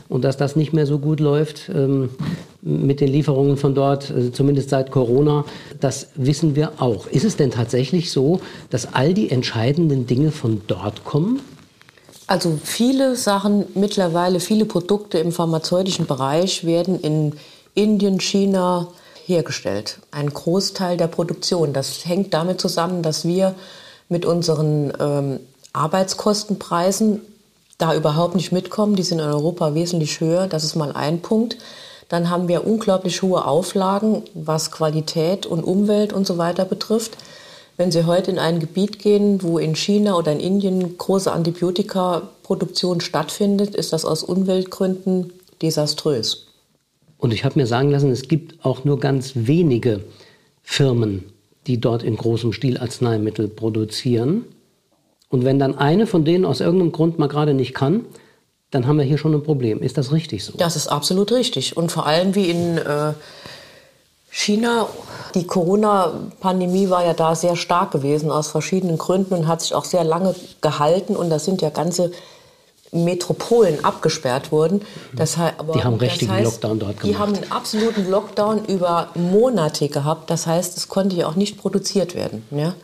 Und 0.08 0.24
dass 0.24 0.36
das 0.36 0.56
nicht 0.56 0.72
mehr 0.72 0.86
so 0.86 0.98
gut 0.98 1.20
läuft, 1.20 1.68
ähm, 1.72 2.10
mit 2.66 3.00
den 3.00 3.08
Lieferungen 3.08 3.56
von 3.56 3.74
dort, 3.74 4.10
äh, 4.10 4.32
zumindest 4.32 4.70
seit 4.70 4.90
Corona. 4.90 5.44
Das 5.80 6.08
wissen 6.16 6.56
wir 6.56 6.72
auch. 6.78 7.06
Ist 7.06 7.24
es 7.24 7.36
denn 7.36 7.52
tatsächlich 7.52 8.10
so, 8.10 8.40
dass 8.70 8.92
all 8.92 9.14
die 9.14 9.30
entscheidenden 9.30 10.06
Dinge 10.06 10.32
von 10.32 10.62
dort 10.66 11.04
kommen? 11.04 11.40
Also 12.26 12.58
viele 12.62 13.14
Sachen 13.14 13.66
mittlerweile, 13.74 14.40
viele 14.40 14.64
Produkte 14.64 15.18
im 15.18 15.30
pharmazeutischen 15.30 16.06
Bereich 16.06 16.64
werden 16.64 17.00
in 17.00 17.34
Indien, 17.74 18.18
China 18.18 18.88
hergestellt. 19.26 20.00
Ein 20.10 20.30
Großteil 20.30 20.96
der 20.96 21.06
Produktion. 21.06 21.72
Das 21.72 22.04
hängt 22.04 22.34
damit 22.34 22.60
zusammen, 22.60 23.02
dass 23.02 23.24
wir 23.24 23.54
mit 24.08 24.24
unseren 24.24 24.92
ähm, 24.98 25.40
Arbeitskostenpreisen 25.72 27.20
da 27.78 27.94
überhaupt 27.94 28.34
nicht 28.34 28.50
mitkommen. 28.50 28.96
Die 28.96 29.02
sind 29.04 29.20
in 29.20 29.26
Europa 29.26 29.74
wesentlich 29.74 30.20
höher. 30.20 30.48
Das 30.48 30.64
ist 30.64 30.74
mal 30.74 30.92
ein 30.92 31.20
Punkt. 31.22 31.58
Dann 32.08 32.30
haben 32.30 32.48
wir 32.48 32.66
unglaublich 32.66 33.22
hohe 33.22 33.44
Auflagen, 33.44 34.22
was 34.34 34.70
Qualität 34.70 35.44
und 35.44 35.64
Umwelt 35.64 36.12
und 36.12 36.26
so 36.26 36.38
weiter 36.38 36.64
betrifft. 36.64 37.16
Wenn 37.76 37.90
Sie 37.90 38.06
heute 38.06 38.30
in 38.30 38.38
ein 38.38 38.60
Gebiet 38.60 38.98
gehen, 38.98 39.42
wo 39.42 39.58
in 39.58 39.74
China 39.74 40.16
oder 40.16 40.32
in 40.32 40.40
Indien 40.40 40.96
große 40.96 41.30
Antibiotikaproduktion 41.30 43.00
stattfindet, 43.00 43.74
ist 43.74 43.92
das 43.92 44.04
aus 44.04 44.22
Umweltgründen 44.22 45.32
desaströs. 45.60 46.46
Und 47.18 47.32
ich 47.32 47.44
habe 47.44 47.58
mir 47.58 47.66
sagen 47.66 47.90
lassen, 47.90 48.10
es 48.10 48.28
gibt 48.28 48.64
auch 48.64 48.84
nur 48.84 49.00
ganz 49.00 49.32
wenige 49.34 50.04
Firmen, 50.62 51.24
die 51.66 51.80
dort 51.80 52.02
in 52.02 52.16
großem 52.16 52.52
Stil 52.52 52.78
Arzneimittel 52.78 53.48
produzieren. 53.48 54.44
Und 55.28 55.44
wenn 55.44 55.58
dann 55.58 55.76
eine 55.76 56.06
von 56.06 56.24
denen 56.24 56.44
aus 56.44 56.60
irgendeinem 56.60 56.92
Grund 56.92 57.18
mal 57.18 57.28
gerade 57.28 57.52
nicht 57.52 57.74
kann, 57.74 58.06
dann 58.70 58.86
haben 58.86 58.98
wir 58.98 59.04
hier 59.04 59.18
schon 59.18 59.34
ein 59.34 59.42
Problem. 59.42 59.82
Ist 59.82 59.96
das 59.96 60.12
richtig 60.12 60.44
so? 60.44 60.54
Das 60.56 60.76
ist 60.76 60.88
absolut 60.88 61.32
richtig. 61.32 61.76
Und 61.76 61.92
vor 61.92 62.06
allem 62.06 62.34
wie 62.34 62.50
in 62.50 62.78
äh, 62.78 63.12
China, 64.30 64.88
die 65.34 65.46
Corona-Pandemie 65.46 66.90
war 66.90 67.04
ja 67.04 67.14
da 67.14 67.34
sehr 67.34 67.56
stark 67.56 67.92
gewesen 67.92 68.30
aus 68.30 68.48
verschiedenen 68.48 68.98
Gründen 68.98 69.34
und 69.34 69.46
hat 69.46 69.62
sich 69.62 69.74
auch 69.74 69.84
sehr 69.84 70.04
lange 70.04 70.34
gehalten. 70.60 71.16
Und 71.16 71.30
da 71.30 71.38
sind 71.38 71.62
ja 71.62 71.70
ganze 71.70 72.10
Metropolen 72.92 73.84
abgesperrt 73.84 74.50
worden. 74.50 74.82
Das, 75.14 75.38
aber, 75.38 75.72
die 75.72 75.84
haben 75.84 75.94
richtigen 75.94 76.32
heißt, 76.32 76.44
Lockdown 76.44 76.78
dort 76.78 77.00
gemacht. 77.00 77.04
Die 77.08 77.18
haben 77.18 77.34
einen 77.34 77.52
absoluten 77.52 78.10
Lockdown 78.10 78.64
über 78.66 79.08
Monate 79.14 79.88
gehabt. 79.88 80.28
Das 80.28 80.46
heißt, 80.46 80.76
es 80.76 80.88
konnte 80.88 81.16
ja 81.16 81.28
auch 81.28 81.36
nicht 81.36 81.56
produziert 81.56 82.14
werden. 82.14 82.44
Ja? 82.50 82.74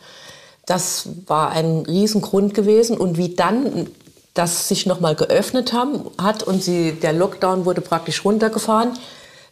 Das 0.65 1.09
war 1.27 1.51
ein 1.51 1.83
Riesengrund 1.85 2.53
gewesen. 2.53 2.97
Und 2.97 3.17
wie 3.17 3.35
dann 3.35 3.87
das 4.33 4.67
sich 4.67 4.85
nochmal 4.85 5.15
geöffnet 5.15 5.73
haben, 5.73 6.01
hat 6.17 6.43
und 6.43 6.63
sie, 6.63 6.93
der 6.93 7.13
Lockdown 7.13 7.65
wurde 7.65 7.81
praktisch 7.81 8.25
runtergefahren, 8.25 8.93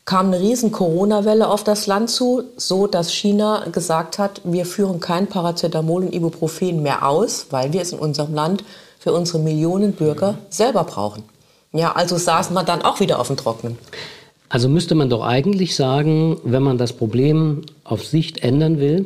kam 0.05 0.27
eine 0.27 0.39
riesen 0.39 0.71
Corona-Welle 0.71 1.47
auf 1.47 1.63
das 1.63 1.85
Land 1.85 2.09
zu, 2.09 2.43
so 2.57 2.87
dass 2.87 3.13
China 3.13 3.65
gesagt 3.71 4.17
hat, 4.17 4.41
wir 4.43 4.65
führen 4.65 4.99
kein 4.99 5.27
Paracetamol 5.27 6.05
und 6.05 6.13
Ibuprofen 6.13 6.81
mehr 6.81 7.07
aus, 7.07 7.47
weil 7.51 7.71
wir 7.73 7.81
es 7.81 7.91
in 7.91 7.99
unserem 7.99 8.33
Land 8.33 8.63
für 8.99 9.13
unsere 9.13 9.39
Millionen 9.39 9.93
Bürger 9.93 10.37
selber 10.49 10.83
brauchen. 10.83 11.23
Ja, 11.71 11.93
also 11.93 12.17
saßen 12.17 12.53
wir 12.53 12.63
dann 12.63 12.81
auch 12.81 12.99
wieder 12.99 13.19
auf 13.19 13.27
dem 13.27 13.37
Trockenen. 13.37 13.77
Also 14.49 14.67
müsste 14.67 14.95
man 14.95 15.09
doch 15.09 15.23
eigentlich 15.23 15.75
sagen, 15.75 16.37
wenn 16.43 16.61
man 16.63 16.77
das 16.77 16.91
Problem 16.91 17.61
auf 17.85 18.05
Sicht 18.05 18.43
ändern 18.43 18.79
will, 18.79 19.05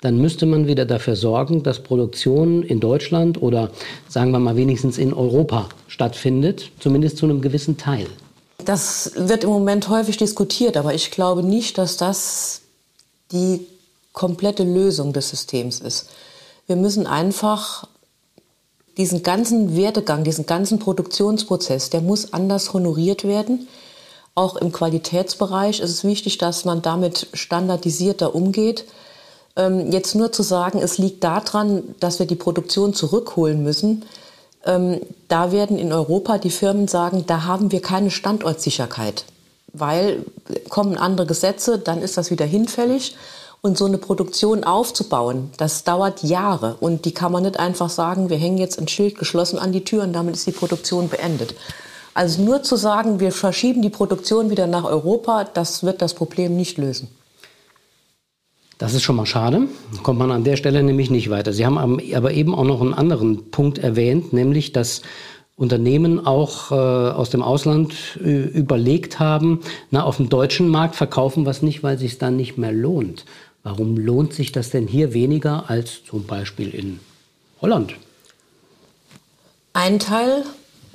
dann 0.00 0.18
müsste 0.18 0.46
man 0.46 0.66
wieder 0.66 0.84
dafür 0.84 1.16
sorgen, 1.16 1.62
dass 1.62 1.80
Produktion 1.82 2.62
in 2.62 2.80
Deutschland 2.80 3.42
oder 3.42 3.70
sagen 4.08 4.30
wir 4.30 4.38
mal 4.38 4.56
wenigstens 4.56 4.98
in 4.98 5.12
Europa 5.12 5.68
stattfindet, 5.88 6.70
zumindest 6.78 7.18
zu 7.18 7.26
einem 7.26 7.40
gewissen 7.40 7.76
Teil. 7.76 8.06
Das 8.64 9.12
wird 9.16 9.44
im 9.44 9.50
Moment 9.50 9.88
häufig 9.88 10.16
diskutiert, 10.16 10.76
aber 10.76 10.94
ich 10.94 11.10
glaube 11.10 11.42
nicht, 11.42 11.78
dass 11.78 11.96
das 11.96 12.62
die 13.32 13.66
komplette 14.12 14.64
Lösung 14.64 15.12
des 15.12 15.30
Systems 15.30 15.80
ist. 15.80 16.08
Wir 16.66 16.76
müssen 16.76 17.06
einfach 17.06 17.86
diesen 18.96 19.22
ganzen 19.22 19.76
Werdegang, 19.76 20.24
diesen 20.24 20.44
ganzen 20.44 20.80
Produktionsprozess, 20.80 21.90
der 21.90 22.00
muss 22.00 22.32
anders 22.32 22.72
honoriert 22.72 23.24
werden. 23.24 23.68
Auch 24.34 24.56
im 24.56 24.72
Qualitätsbereich 24.72 25.80
ist 25.80 25.90
es 25.90 26.04
wichtig, 26.04 26.38
dass 26.38 26.64
man 26.64 26.82
damit 26.82 27.28
standardisierter 27.32 28.34
umgeht. 28.34 28.84
Ähm, 29.58 29.90
jetzt 29.90 30.14
nur 30.14 30.32
zu 30.32 30.42
sagen, 30.42 30.78
es 30.80 30.96
liegt 30.96 31.24
daran, 31.24 31.82
dass 32.00 32.20
wir 32.20 32.26
die 32.26 32.36
Produktion 32.36 32.94
zurückholen 32.94 33.62
müssen, 33.62 34.04
ähm, 34.64 35.00
da 35.26 35.52
werden 35.52 35.78
in 35.78 35.92
Europa 35.92 36.38
die 36.38 36.50
Firmen 36.50 36.88
sagen, 36.88 37.24
da 37.26 37.44
haben 37.44 37.72
wir 37.72 37.82
keine 37.82 38.10
Standortsicherheit, 38.10 39.24
weil 39.72 40.24
kommen 40.68 40.96
andere 40.96 41.26
Gesetze, 41.26 41.78
dann 41.78 42.02
ist 42.02 42.16
das 42.16 42.30
wieder 42.30 42.46
hinfällig. 42.46 43.16
Und 43.60 43.76
so 43.76 43.86
eine 43.86 43.98
Produktion 43.98 44.62
aufzubauen, 44.62 45.50
das 45.56 45.82
dauert 45.82 46.22
Jahre. 46.22 46.76
Und 46.78 47.06
die 47.06 47.12
kann 47.12 47.32
man 47.32 47.42
nicht 47.42 47.58
einfach 47.58 47.90
sagen, 47.90 48.30
wir 48.30 48.36
hängen 48.36 48.58
jetzt 48.58 48.78
ein 48.78 48.86
Schild 48.86 49.18
geschlossen 49.18 49.58
an 49.58 49.72
die 49.72 49.82
Tür 49.82 50.04
und 50.04 50.12
damit 50.12 50.36
ist 50.36 50.46
die 50.46 50.52
Produktion 50.52 51.08
beendet. 51.08 51.56
Also 52.14 52.40
nur 52.42 52.62
zu 52.62 52.76
sagen, 52.76 53.18
wir 53.18 53.32
verschieben 53.32 53.82
die 53.82 53.90
Produktion 53.90 54.50
wieder 54.50 54.68
nach 54.68 54.84
Europa, 54.84 55.42
das 55.42 55.82
wird 55.82 56.02
das 56.02 56.14
Problem 56.14 56.56
nicht 56.56 56.78
lösen. 56.78 57.08
Das 58.78 58.94
ist 58.94 59.02
schon 59.02 59.16
mal 59.16 59.26
schade. 59.26 59.66
Kommt 60.04 60.20
man 60.20 60.30
an 60.30 60.44
der 60.44 60.56
Stelle 60.56 60.82
nämlich 60.84 61.10
nicht 61.10 61.30
weiter. 61.30 61.52
Sie 61.52 61.66
haben 61.66 62.00
aber 62.14 62.32
eben 62.32 62.54
auch 62.54 62.64
noch 62.64 62.80
einen 62.80 62.94
anderen 62.94 63.50
Punkt 63.50 63.78
erwähnt, 63.78 64.32
nämlich 64.32 64.72
dass 64.72 65.02
Unternehmen 65.56 66.24
auch 66.24 66.70
äh, 66.70 66.74
aus 66.74 67.30
dem 67.30 67.42
Ausland 67.42 67.92
äh, 68.22 68.28
überlegt 68.28 69.18
haben, 69.18 69.60
na, 69.90 70.04
auf 70.04 70.18
dem 70.18 70.28
deutschen 70.28 70.68
Markt 70.68 70.94
verkaufen 70.94 71.44
was 71.44 71.62
nicht, 71.62 71.82
weil 71.82 71.98
sich 71.98 72.18
dann 72.18 72.36
nicht 72.36 72.56
mehr 72.56 72.70
lohnt. 72.70 73.24
Warum 73.64 73.96
lohnt 73.96 74.32
sich 74.32 74.52
das 74.52 74.70
denn 74.70 74.86
hier 74.86 75.12
weniger 75.12 75.68
als 75.68 76.04
zum 76.04 76.24
Beispiel 76.24 76.72
in 76.72 77.00
Holland? 77.60 77.94
Ein 79.72 79.98
Teil 79.98 80.44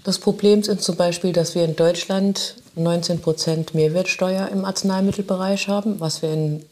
des 0.07 0.19
Problems 0.19 0.69
ist 0.69 0.83
zum 0.83 0.95
Beispiel, 0.95 1.33
dass 1.33 1.55
wir 1.55 1.65
in 1.65 1.75
Deutschland 1.75 2.55
19 2.75 3.19
Prozent 3.19 3.75
Mehrwertsteuer 3.75 4.47
im 4.47 4.63
Arzneimittelbereich 4.63 5.67
haben, 5.67 5.99
was 5.99 6.21
wir 6.21 6.31
in 6.33 6.65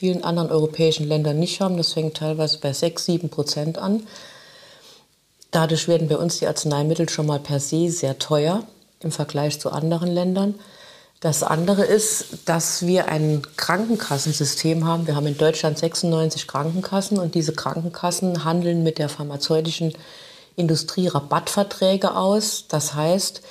vielen 0.00 0.24
anderen 0.24 0.50
europäischen 0.50 1.06
Ländern 1.06 1.38
nicht 1.38 1.60
haben. 1.60 1.76
Das 1.76 1.92
fängt 1.92 2.16
teilweise 2.16 2.56
bei 2.58 2.72
6, 2.72 3.04
7 3.04 3.28
Prozent 3.28 3.76
an. 3.76 4.06
Dadurch 5.50 5.88
werden 5.88 6.08
bei 6.08 6.16
uns 6.16 6.38
die 6.38 6.46
Arzneimittel 6.46 7.06
schon 7.10 7.26
mal 7.26 7.38
per 7.38 7.60
se 7.60 7.90
sehr 7.90 8.18
teuer 8.18 8.62
im 9.00 9.12
Vergleich 9.12 9.60
zu 9.60 9.70
anderen 9.70 10.10
Ländern. 10.10 10.54
Das 11.20 11.42
andere 11.42 11.84
ist, 11.84 12.24
dass 12.46 12.86
wir 12.86 13.08
ein 13.08 13.42
Krankenkassensystem 13.58 14.86
haben. 14.86 15.06
Wir 15.06 15.16
haben 15.16 15.26
in 15.26 15.36
Deutschland 15.36 15.76
96 15.76 16.46
Krankenkassen 16.48 17.18
und 17.18 17.34
diese 17.34 17.52
Krankenkassen 17.52 18.46
handeln 18.46 18.82
mit 18.82 18.96
der 18.96 19.10
pharmazeutischen 19.10 19.92
Industrie 20.56 21.08
Rabattverträge 21.08 22.16
aus. 22.16 22.64
Das 22.68 22.94
heißt, 22.94 23.42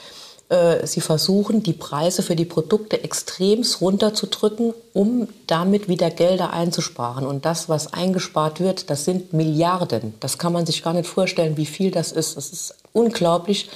sie 0.83 1.01
versuchen, 1.01 1.61
die 1.61 1.73
Preise 1.73 2.23
für 2.23 2.35
die 2.35 2.45
Produkte 2.45 3.03
extremst 3.03 3.81
runterzudrücken, 3.81 4.73
um 4.93 5.27
damit 5.45 5.87
wieder 5.87 6.09
Gelder 6.09 6.53
einzusparen. 6.53 7.27
Und 7.27 7.45
das, 7.45 7.69
was 7.69 7.93
eingespart 7.93 8.59
wird, 8.59 8.89
das 8.89 9.05
sind 9.05 9.31
Milliarden. 9.31 10.15
Das 10.19 10.39
kann 10.39 10.51
man 10.51 10.65
sich 10.65 10.81
gar 10.81 10.93
nicht 10.93 11.07
vorstellen, 11.07 11.55
wie 11.55 11.67
viel 11.67 11.91
das 11.91 12.11
ist. 12.11 12.35
Das 12.35 12.49
ist 12.49 12.73
unglaublich. 12.93 13.69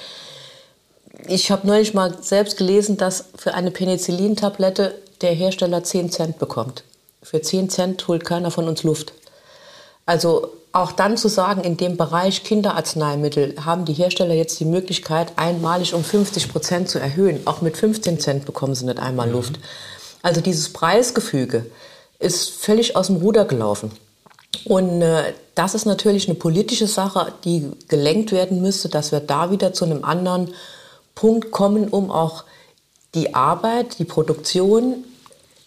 Ich 1.28 1.52
habe 1.52 1.68
neulich 1.68 1.94
mal 1.94 2.18
selbst 2.24 2.58
gelesen, 2.58 2.98
dass 2.98 3.26
für 3.36 3.54
eine 3.54 3.70
Penicillin-Tablette 3.70 4.96
der 5.22 5.34
Hersteller 5.34 5.84
10 5.84 6.10
Cent 6.10 6.40
bekommt. 6.40 6.84
Für 7.22 7.42
10 7.42 7.70
Cent 7.70 8.08
holt 8.08 8.26
keiner 8.26 8.50
von 8.50 8.68
uns 8.68 8.82
Luft. 8.82 9.14
Also 10.08 10.50
auch 10.74 10.92
dann 10.92 11.18
zu 11.18 11.28
sagen, 11.28 11.62
in 11.62 11.78
dem 11.78 11.98
Bereich 11.98 12.44
Kinderarzneimittel 12.44 13.56
haben 13.64 13.86
die 13.86 13.94
Hersteller 13.94 14.34
jetzt 14.34 14.60
die 14.60 14.66
Möglichkeit, 14.66 15.34
einmalig 15.36 15.94
um 15.94 16.04
50 16.04 16.52
Prozent 16.52 16.90
zu 16.90 17.00
erhöhen. 17.00 17.42
Auch 17.46 17.62
mit 17.62 17.78
15 17.78 18.20
Cent 18.20 18.46
bekommen 18.46 18.74
sie 18.74 18.86
nicht 18.86 19.00
einmal 19.00 19.28
mhm. 19.28 19.34
Luft. 19.34 19.60
Also 20.24 20.42
dieses 20.42 20.74
Preisgefüge 20.74 21.68
ist 22.18 22.50
völlig 22.50 22.96
aus 22.96 23.08
dem 23.08 23.18
Ruder 23.18 23.46
gelaufen. 23.46 23.92
Und 24.66 25.04
äh, 25.04 25.34
das 25.54 25.76
ist 25.76 25.86
natürlich 25.86 26.28
eine 26.28 26.36
politische 26.36 26.88
Sache, 26.88 27.34
die 27.44 27.70
gelenkt 27.88 28.32
werden 28.32 28.62
müsste, 28.62 28.90
dass 28.90 29.12
wir 29.12 29.20
da 29.20 29.52
wieder 29.52 29.74
zu 29.74 29.86
einem 29.86 30.04
anderen 30.04 30.50
Punkt 31.14 31.52
kommen, 31.52 31.88
um 31.88 32.10
auch 32.10 32.46
die 33.14 33.36
Arbeit, 33.36 34.00
die 34.00 34.06
Produktion, 34.06 35.04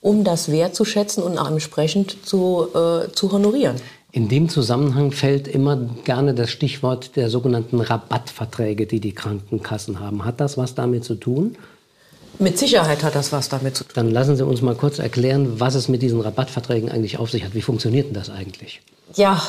um 0.01 0.25
das 0.25 0.51
wertzuschätzen 0.51 1.23
und 1.23 1.39
auch 1.39 1.49
entsprechend 1.49 2.27
zu, 2.27 2.69
äh, 2.75 3.13
zu 3.13 3.31
honorieren. 3.31 3.77
In 4.13 4.29
dem 4.29 4.49
Zusammenhang 4.49 5.13
fällt 5.13 5.47
immer 5.49 5.77
gerne 6.05 6.33
das 6.33 6.51
Stichwort 6.51 7.17
der 7.17 7.29
sogenannten 7.29 7.81
Rabattverträge, 7.81 8.87
die 8.87 9.01
die 9.01 9.13
Krankenkassen 9.13 10.01
haben. 10.01 10.25
Hat 10.25 10.41
das 10.41 10.57
was 10.57 10.75
damit 10.75 11.05
zu 11.05 11.17
tun? 11.17 11.57
Mit 12.39 12.59
Sicherheit 12.59 13.03
hat 13.03 13.15
das 13.15 13.33
was 13.33 13.49
damit 13.49 13.77
zu 13.77 13.85
tun. 13.85 13.93
Dann 13.95 14.11
lassen 14.11 14.37
Sie 14.37 14.45
uns 14.45 14.63
mal 14.63 14.75
kurz 14.75 14.99
erklären, 14.99 15.59
was 15.59 15.75
es 15.75 15.89
mit 15.89 16.03
diesen 16.03 16.21
Rabattverträgen 16.21 16.91
eigentlich 16.91 17.19
auf 17.19 17.31
sich 17.31 17.45
hat. 17.45 17.55
Wie 17.55 17.63
funktioniert 17.63 18.09
denn 18.09 18.15
das 18.15 18.31
eigentlich? 18.31 18.81
Ja, 19.15 19.41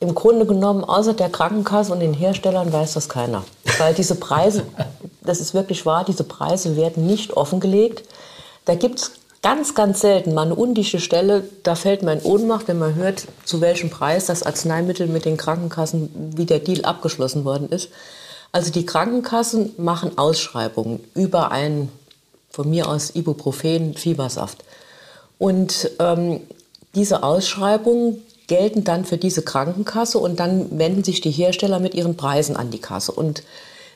im 0.00 0.14
Grunde 0.14 0.44
genommen, 0.44 0.84
außer 0.84 1.14
der 1.14 1.30
Krankenkasse 1.30 1.92
und 1.92 2.00
den 2.00 2.14
Herstellern 2.14 2.72
weiß 2.72 2.94
das 2.94 3.08
keiner. 3.08 3.44
Weil 3.78 3.94
diese 3.94 4.16
Preise, 4.16 4.64
das 5.22 5.40
ist 5.40 5.54
wirklich 5.54 5.86
wahr, 5.86 6.04
diese 6.04 6.24
Preise 6.24 6.76
werden 6.76 7.06
nicht 7.06 7.32
offengelegt. 7.32 8.04
Da 8.66 8.74
gibt 8.74 8.98
es 8.98 9.12
ganz, 9.44 9.74
ganz 9.74 10.00
selten 10.00 10.32
mal 10.32 10.46
eine 10.46 10.54
undichte 10.54 10.98
Stelle, 10.98 11.44
da 11.64 11.74
fällt 11.74 12.02
man 12.02 12.18
in 12.18 12.24
Ohnmacht, 12.24 12.66
wenn 12.66 12.78
man 12.78 12.94
hört, 12.94 13.26
zu 13.44 13.60
welchem 13.60 13.90
Preis 13.90 14.24
das 14.24 14.42
Arzneimittel 14.42 15.06
mit 15.06 15.26
den 15.26 15.36
Krankenkassen, 15.36 16.32
wie 16.34 16.46
der 16.46 16.60
Deal 16.60 16.86
abgeschlossen 16.86 17.44
worden 17.44 17.68
ist. 17.68 17.90
Also 18.52 18.72
die 18.72 18.86
Krankenkassen 18.86 19.74
machen 19.76 20.16
Ausschreibungen 20.16 21.04
über 21.14 21.52
einen, 21.52 21.92
von 22.48 22.70
mir 22.70 22.88
aus 22.88 23.14
Ibuprofen, 23.14 23.94
Fiebersaft. 23.94 24.64
Und 25.38 25.90
ähm, 25.98 26.40
diese 26.94 27.22
Ausschreibungen 27.22 28.22
gelten 28.46 28.82
dann 28.82 29.04
für 29.04 29.18
diese 29.18 29.42
Krankenkasse 29.42 30.18
und 30.18 30.40
dann 30.40 30.78
wenden 30.78 31.04
sich 31.04 31.20
die 31.20 31.30
Hersteller 31.30 31.80
mit 31.80 31.94
ihren 31.94 32.16
Preisen 32.16 32.56
an 32.56 32.70
die 32.70 32.80
Kasse. 32.80 33.12
Und 33.12 33.42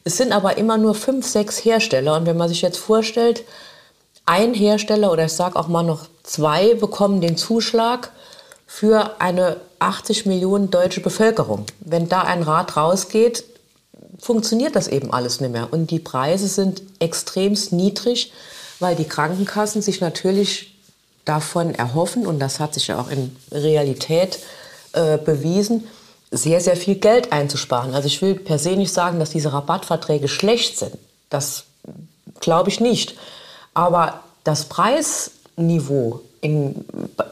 es 0.04 0.18
sind 0.18 0.32
aber 0.32 0.58
immer 0.58 0.76
nur 0.76 0.94
fünf, 0.94 1.26
sechs 1.26 1.64
Hersteller. 1.64 2.16
Und 2.16 2.26
wenn 2.26 2.36
man 2.36 2.50
sich 2.50 2.60
jetzt 2.60 2.78
vorstellt, 2.78 3.44
ein 4.28 4.52
Hersteller 4.52 5.10
oder 5.10 5.24
ich 5.24 5.32
sage 5.32 5.58
auch 5.58 5.68
mal 5.68 5.82
noch 5.82 6.06
zwei 6.22 6.74
bekommen 6.74 7.20
den 7.20 7.38
Zuschlag 7.38 8.12
für 8.66 9.20
eine 9.20 9.56
80 9.78 10.26
Millionen 10.26 10.70
deutsche 10.70 11.00
Bevölkerung. 11.00 11.64
Wenn 11.80 12.08
da 12.08 12.22
ein 12.22 12.42
Rad 12.42 12.76
rausgeht, 12.76 13.44
funktioniert 14.20 14.76
das 14.76 14.86
eben 14.86 15.12
alles 15.12 15.40
nicht 15.40 15.52
mehr. 15.52 15.72
Und 15.72 15.90
die 15.90 15.98
Preise 15.98 16.46
sind 16.46 16.82
extremst 16.98 17.72
niedrig, 17.72 18.32
weil 18.80 18.96
die 18.96 19.08
Krankenkassen 19.08 19.80
sich 19.80 20.02
natürlich 20.02 20.74
davon 21.24 21.74
erhoffen, 21.74 22.26
und 22.26 22.38
das 22.38 22.60
hat 22.60 22.74
sich 22.74 22.88
ja 22.88 23.00
auch 23.00 23.10
in 23.10 23.34
Realität 23.50 24.40
äh, 24.92 25.16
bewiesen, 25.16 25.86
sehr, 26.30 26.60
sehr 26.60 26.76
viel 26.76 26.96
Geld 26.96 27.32
einzusparen. 27.32 27.94
Also 27.94 28.06
ich 28.06 28.20
will 28.20 28.34
per 28.34 28.58
se 28.58 28.76
nicht 28.76 28.92
sagen, 28.92 29.18
dass 29.18 29.30
diese 29.30 29.52
Rabattverträge 29.54 30.28
schlecht 30.28 30.78
sind. 30.78 30.98
Das 31.30 31.64
glaube 32.40 32.68
ich 32.68 32.80
nicht. 32.80 33.14
Aber 33.78 34.24
das 34.42 34.64
Preisniveau 34.64 36.20
in, 36.40 36.84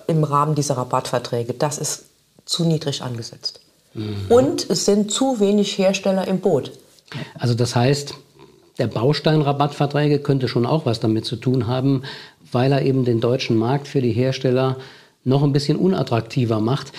im 0.07 0.23
Rahmen 0.23 0.55
dieser 0.55 0.77
Rabattverträge. 0.77 1.55
Das 1.55 1.77
ist 1.79 2.05
zu 2.45 2.65
niedrig 2.65 3.03
angesetzt. 3.03 3.61
Mhm. 3.95 4.27
Und 4.29 4.71
es 4.71 4.85
sind 4.85 5.11
zu 5.11 5.41
wenig 5.41 5.77
Hersteller 5.77 6.29
im 6.29 6.39
Boot. 6.39 6.71
Also 7.37 7.55
das 7.55 7.75
heißt, 7.75 8.15
der 8.79 8.87
Bausteinrabattverträge 8.87 10.21
könnte 10.21 10.47
schon 10.47 10.67
auch 10.67 10.87
was 10.87 11.01
damit 11.01 11.25
zu 11.25 11.35
tun 11.35 11.67
haben, 11.67 12.03
weil 12.53 12.71
er 12.71 12.83
eben 12.83 13.05
den 13.05 13.21
deutschen 13.21 13.57
Markt 13.57 13.89
für 13.89 14.01
die 14.01 14.13
Hersteller 14.13 14.77
noch 15.25 15.43
ein 15.43 15.53
bisschen 15.53 15.77
unattraktiver 15.77 16.61
macht. 16.61 16.93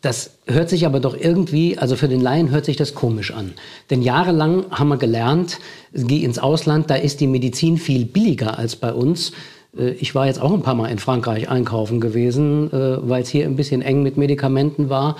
Das 0.00 0.30
hört 0.46 0.68
sich 0.68 0.86
aber 0.86 1.00
doch 1.00 1.16
irgendwie, 1.16 1.76
also 1.76 1.96
für 1.96 2.06
den 2.06 2.20
Laien 2.20 2.50
hört 2.50 2.64
sich 2.64 2.76
das 2.76 2.94
komisch 2.94 3.32
an. 3.32 3.54
Denn 3.90 4.00
jahrelang 4.00 4.66
haben 4.70 4.88
wir 4.88 4.96
gelernt, 4.96 5.58
geh 5.92 6.22
ins 6.22 6.38
Ausland, 6.38 6.88
da 6.88 6.94
ist 6.94 7.20
die 7.20 7.26
Medizin 7.26 7.78
viel 7.78 8.04
billiger 8.04 8.58
als 8.58 8.76
bei 8.76 8.92
uns. 8.92 9.32
Äh, 9.76 9.90
ich 9.90 10.14
war 10.14 10.26
jetzt 10.26 10.40
auch 10.40 10.52
ein 10.52 10.62
paar 10.62 10.76
Mal 10.76 10.88
in 10.88 10.98
Frankreich 10.98 11.48
einkaufen 11.48 12.00
gewesen, 12.00 12.72
äh, 12.72 13.08
weil 13.08 13.22
es 13.22 13.28
hier 13.28 13.44
ein 13.44 13.56
bisschen 13.56 13.82
eng 13.82 14.04
mit 14.04 14.16
Medikamenten 14.16 14.88
war. 14.88 15.16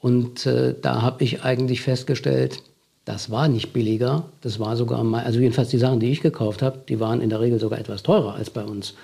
Und 0.00 0.44
äh, 0.44 0.74
da 0.80 1.02
habe 1.02 1.22
ich 1.22 1.42
eigentlich 1.44 1.82
festgestellt, 1.82 2.62
das 3.04 3.30
war 3.30 3.46
nicht 3.46 3.72
billiger. 3.72 4.24
Das 4.40 4.58
war 4.58 4.76
sogar 4.76 5.04
mal, 5.04 5.22
also 5.22 5.38
jedenfalls 5.38 5.68
die 5.68 5.78
Sachen, 5.78 6.00
die 6.00 6.10
ich 6.10 6.20
gekauft 6.20 6.62
habe, 6.62 6.80
die 6.88 6.98
waren 6.98 7.20
in 7.20 7.30
der 7.30 7.40
Regel 7.40 7.60
sogar 7.60 7.78
etwas 7.78 8.02
teurer 8.02 8.34
als 8.34 8.50
bei 8.50 8.64
uns. 8.64 8.94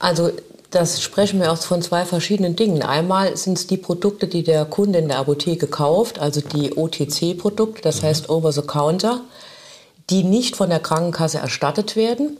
Also 0.00 0.32
das 0.72 1.02
sprechen 1.02 1.40
wir 1.40 1.52
auch 1.52 1.58
von 1.58 1.82
zwei 1.82 2.04
verschiedenen 2.04 2.56
Dingen. 2.56 2.82
Einmal 2.82 3.36
sind 3.36 3.58
es 3.58 3.66
die 3.66 3.76
Produkte, 3.76 4.26
die 4.26 4.42
der 4.42 4.64
Kunde 4.64 4.98
in 4.98 5.08
der 5.08 5.18
Apotheke 5.18 5.66
kauft, 5.66 6.18
also 6.18 6.40
die 6.40 6.76
OTC-Produkte, 6.76 7.82
das 7.82 8.02
mhm. 8.02 8.06
heißt 8.06 8.30
Over 8.30 8.52
the 8.52 8.62
Counter, 8.62 9.20
die 10.10 10.24
nicht 10.24 10.56
von 10.56 10.70
der 10.70 10.80
Krankenkasse 10.80 11.38
erstattet 11.38 11.94
werden. 11.94 12.38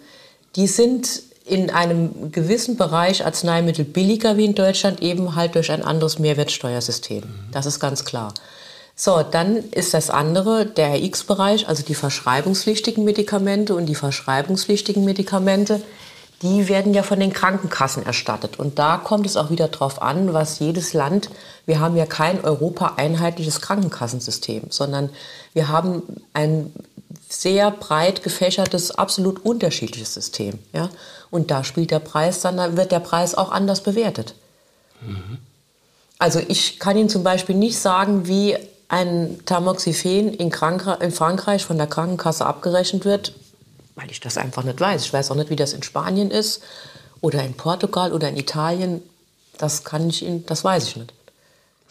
Die 0.57 0.67
sind 0.67 1.23
in 1.45 1.71
einem 1.71 2.33
gewissen 2.33 2.77
Bereich 2.77 3.25
Arzneimittel 3.25 3.85
billiger 3.85 4.37
wie 4.37 4.47
in 4.47 4.55
Deutschland, 4.55 5.03
eben 5.03 5.35
halt 5.37 5.55
durch 5.55 5.71
ein 5.71 5.83
anderes 5.83 6.19
Mehrwertsteuersystem. 6.19 7.21
Mhm. 7.21 7.53
Das 7.53 7.67
ist 7.67 7.81
ganz 7.81 8.05
klar. 8.05 8.33
So, 8.95 9.23
dann 9.23 9.57
ist 9.71 9.95
das 9.95 10.11
andere 10.11 10.67
der 10.67 10.95
RX-Bereich, 10.95 11.69
also 11.69 11.83
die 11.83 11.95
verschreibungspflichtigen 11.95 13.05
Medikamente 13.05 13.75
und 13.75 13.87
die 13.87 13.95
verschreibungspflichtigen 13.95 15.05
Medikamente, 15.05 15.83
die 16.43 16.69
werden 16.69 16.93
ja 16.93 17.03
von 17.03 17.21
den 17.21 17.33
Krankenkassen 17.33 18.05
erstattet. 18.05 18.59
Und 18.59 18.79
da 18.79 18.97
kommt 18.99 19.27
es 19.27 19.37
auch 19.37 19.51
wieder 19.51 19.69
darauf 19.69 20.03
an, 20.03 20.35
was 20.35 20.59
jedes 20.59 20.93
Land, 20.93 21.31
wir 21.65 21.81
haben 21.81 21.97
ja 21.97 22.07
kein 22.07 22.45
Europa-einheitliches 22.45 23.61
Krankenkassensystem, 23.61 24.65
sondern 24.71 25.11
wir 25.55 25.69
haben 25.69 26.03
ein 26.33 26.73
sehr 27.29 27.71
breit 27.71 28.23
gefächertes, 28.23 28.91
absolut 28.91 29.45
unterschiedliches 29.45 30.15
System. 30.15 30.59
Ja? 30.73 30.91
Und 31.31 31.51
da 31.51 31.65
spielt 31.65 31.91
der 31.91 32.01
Preis, 32.01 32.41
dann 32.41 32.77
wird 32.77 32.93
der 32.93 33.01
Preis 33.01 33.35
auch 33.35 33.53
anders 33.53 33.83
bewertet. 33.83 34.35
Mhm. 35.01 35.39
Also 36.19 36.41
ich 36.47 36.79
kann 36.79 36.97
Ihnen 36.97 37.09
zum 37.09 37.25
Beispiel 37.25 37.57
nicht 37.57 37.79
sagen, 37.79 38.27
wie 38.27 38.57
ein 38.89 39.41
Tamoxifen 39.47 40.35
in, 40.35 40.51
in 40.51 41.13
Frankreich 41.13 41.65
von 41.65 41.79
der 41.79 41.87
Krankenkasse 41.87 42.45
abgerechnet 42.45 43.05
wird, 43.05 43.33
weil 43.95 44.11
ich 44.11 44.21
das 44.21 44.39
einfach 44.39 44.65
nicht 44.65 44.81
weiß. 44.81 45.05
Ich 45.05 45.13
weiß 45.13 45.31
auch 45.31 45.37
nicht, 45.37 45.51
wie 45.51 45.57
das 45.57 45.73
in 45.73 45.83
Spanien 45.83 46.31
ist 46.31 46.63
oder 47.21 47.43
in 47.43 47.55
Portugal 47.55 48.13
oder 48.13 48.29
in 48.29 48.37
Italien. 48.37 49.03
Das 49.59 49.85
kann 49.85 50.09
ich 50.09 50.25
Ihnen, 50.25 50.45
das 50.47 50.65
weiß 50.65 50.89
ich 50.89 50.97
nicht. 50.97 51.13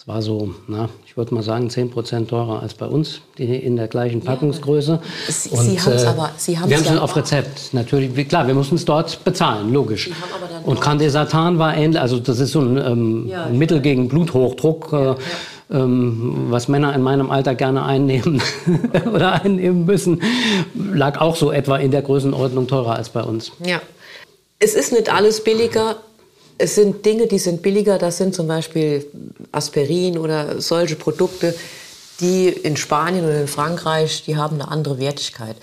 Das 0.02 0.08
war 0.08 0.24
so, 0.24 0.56
na, 0.68 0.90
ich 1.06 1.16
würde 1.16 1.32
mal 1.36 1.44
sagen, 1.44 1.70
10 1.70 1.92
Prozent 1.92 2.32
teurer 2.32 2.64
als 2.64 2.74
bei 2.74 2.88
uns, 2.88 3.22
in 3.38 3.76
der 3.76 3.88
gleichen 3.88 4.22
Packungsgröße. 4.22 4.94
Ja, 4.94 5.32
Sie, 5.32 5.50
Sie 5.50 5.80
haben 5.80 5.92
es 5.94 6.04
äh, 6.04 6.08
aber, 6.08 6.32
Sie 6.38 6.58
haben 6.58 6.72
es 6.72 6.86
ja 6.86 7.00
auf 7.00 7.16
Rezept. 7.16 7.72
Natürlich, 7.72 8.28
klar, 8.28 8.48
wir 8.48 8.56
mussten 8.56 8.78
es 8.78 8.86
dort 8.86 9.24
bezahlen, 9.24 9.72
logisch. 9.72 10.10
Und 10.66 10.82
Candesatan 10.82 11.60
war 11.60 11.78
ähnlich, 11.78 12.02
also 12.02 12.20
das 12.20 12.40
ist 12.40 12.52
so 12.54 12.62
ein, 12.62 12.78
ähm, 12.78 13.28
ja, 13.28 13.46
Mittel 13.46 13.80
gegen 13.80 14.08
Bluthochdruck. 14.08 14.92
Äh, 14.92 15.16
ähm, 15.72 16.48
was 16.50 16.68
Männer 16.68 16.94
in 16.94 17.02
meinem 17.02 17.32
Alter 17.32 17.56
gerne 17.56 17.84
einnehmen 17.84 18.42
oder 19.14 19.42
einnehmen 19.42 19.86
müssen, 19.86 20.22
lag 20.76 21.20
auch 21.20 21.36
so 21.36 21.52
etwa 21.52 21.78
in 21.78 21.92
der 21.92 22.02
Größenordnung 22.02 22.68
teurer 22.68 22.96
als 22.96 23.10
bei 23.10 23.24
uns. 23.24 23.52
Ja. 23.66 23.82
Es 24.60 24.76
ist 24.76 24.92
nicht 24.92 25.12
alles 25.12 25.44
billiger. 25.44 25.98
Es 26.58 26.76
sind 26.76 27.06
Dinge, 27.06 27.28
die 27.28 27.40
sind 27.40 27.62
billiger. 27.62 27.98
Das 27.98 28.18
sind 28.18 28.36
zum 28.36 28.48
Beispiel 28.48 29.06
Aspirin 29.52 30.18
oder 30.18 30.62
solche 30.62 30.96
Produkte, 30.96 31.56
die 32.20 32.50
in 32.50 32.78
Spanien 32.78 33.26
oder 33.26 33.42
in 33.42 33.48
Frankreich, 33.48 34.24
die 34.26 34.38
haben 34.38 34.62
eine 34.62 34.70
andere 34.70 35.00
Wertigkeit. 35.00 35.56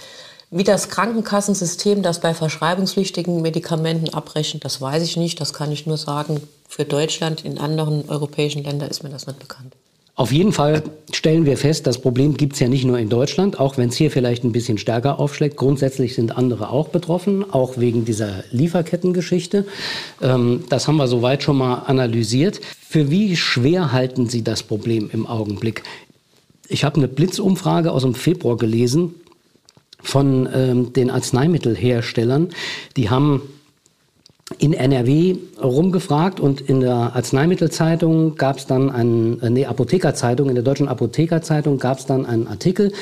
Wie 0.50 0.64
das 0.64 0.88
Krankenkassensystem 0.88 2.02
das 2.02 2.20
bei 2.20 2.32
verschreibungspflichtigen 2.32 3.42
Medikamenten 3.42 4.08
abrechnet, 4.14 4.64
das 4.64 4.80
weiß 4.80 5.02
ich 5.02 5.16
nicht. 5.16 5.40
Das 5.40 5.52
kann 5.52 5.70
ich 5.70 5.86
nur 5.86 5.98
sagen. 5.98 6.40
Für 6.66 6.84
Deutschland, 6.84 7.44
in 7.44 7.58
anderen 7.58 8.08
europäischen 8.08 8.64
Ländern 8.64 8.90
ist 8.90 9.02
mir 9.02 9.10
das 9.10 9.26
nicht 9.26 9.38
bekannt. 9.38 9.74
Auf 10.18 10.32
jeden 10.32 10.50
Fall 10.50 10.82
stellen 11.12 11.46
wir 11.46 11.56
fest, 11.56 11.86
das 11.86 12.00
Problem 12.00 12.36
gibt 12.36 12.54
es 12.54 12.58
ja 12.58 12.66
nicht 12.66 12.84
nur 12.84 12.98
in 12.98 13.08
Deutschland, 13.08 13.60
auch 13.60 13.78
wenn 13.78 13.90
es 13.90 13.96
hier 13.96 14.10
vielleicht 14.10 14.42
ein 14.42 14.50
bisschen 14.50 14.76
stärker 14.76 15.20
aufschlägt. 15.20 15.56
Grundsätzlich 15.56 16.16
sind 16.16 16.36
andere 16.36 16.70
auch 16.70 16.88
betroffen, 16.88 17.48
auch 17.48 17.78
wegen 17.78 18.04
dieser 18.04 18.42
Lieferkettengeschichte. 18.50 19.64
Ähm, 20.20 20.64
das 20.70 20.88
haben 20.88 20.96
wir 20.96 21.06
soweit 21.06 21.44
schon 21.44 21.56
mal 21.56 21.84
analysiert. 21.86 22.60
Für 22.80 23.12
wie 23.12 23.36
schwer 23.36 23.92
halten 23.92 24.28
Sie 24.28 24.42
das 24.42 24.64
Problem 24.64 25.08
im 25.12 25.24
Augenblick? 25.24 25.84
Ich 26.66 26.82
habe 26.82 26.96
eine 26.96 27.06
Blitzumfrage 27.06 27.92
aus 27.92 28.02
dem 28.02 28.16
Februar 28.16 28.56
gelesen 28.56 29.14
von 30.02 30.48
ähm, 30.52 30.92
den 30.94 31.10
Arzneimittelherstellern. 31.10 32.48
Die 32.96 33.08
haben 33.08 33.42
in 34.56 34.72
NRW 34.72 35.36
rumgefragt 35.62 36.40
und 36.40 36.62
in 36.62 36.80
der 36.80 37.14
Arzneimittelzeitung 37.14 38.36
gab 38.36 38.56
es 38.56 38.66
dann 38.66 38.90
einen, 38.90 39.40
äh, 39.42 39.50
nee, 39.50 39.66
Apothekerzeitung, 39.66 40.48
in 40.48 40.54
der 40.54 40.64
deutschen 40.64 40.88
Apothekerzeitung 40.88 41.78
gab 41.78 41.98
es 41.98 42.06
dann 42.06 42.24
einen 42.24 42.46
Artikel. 42.46 42.92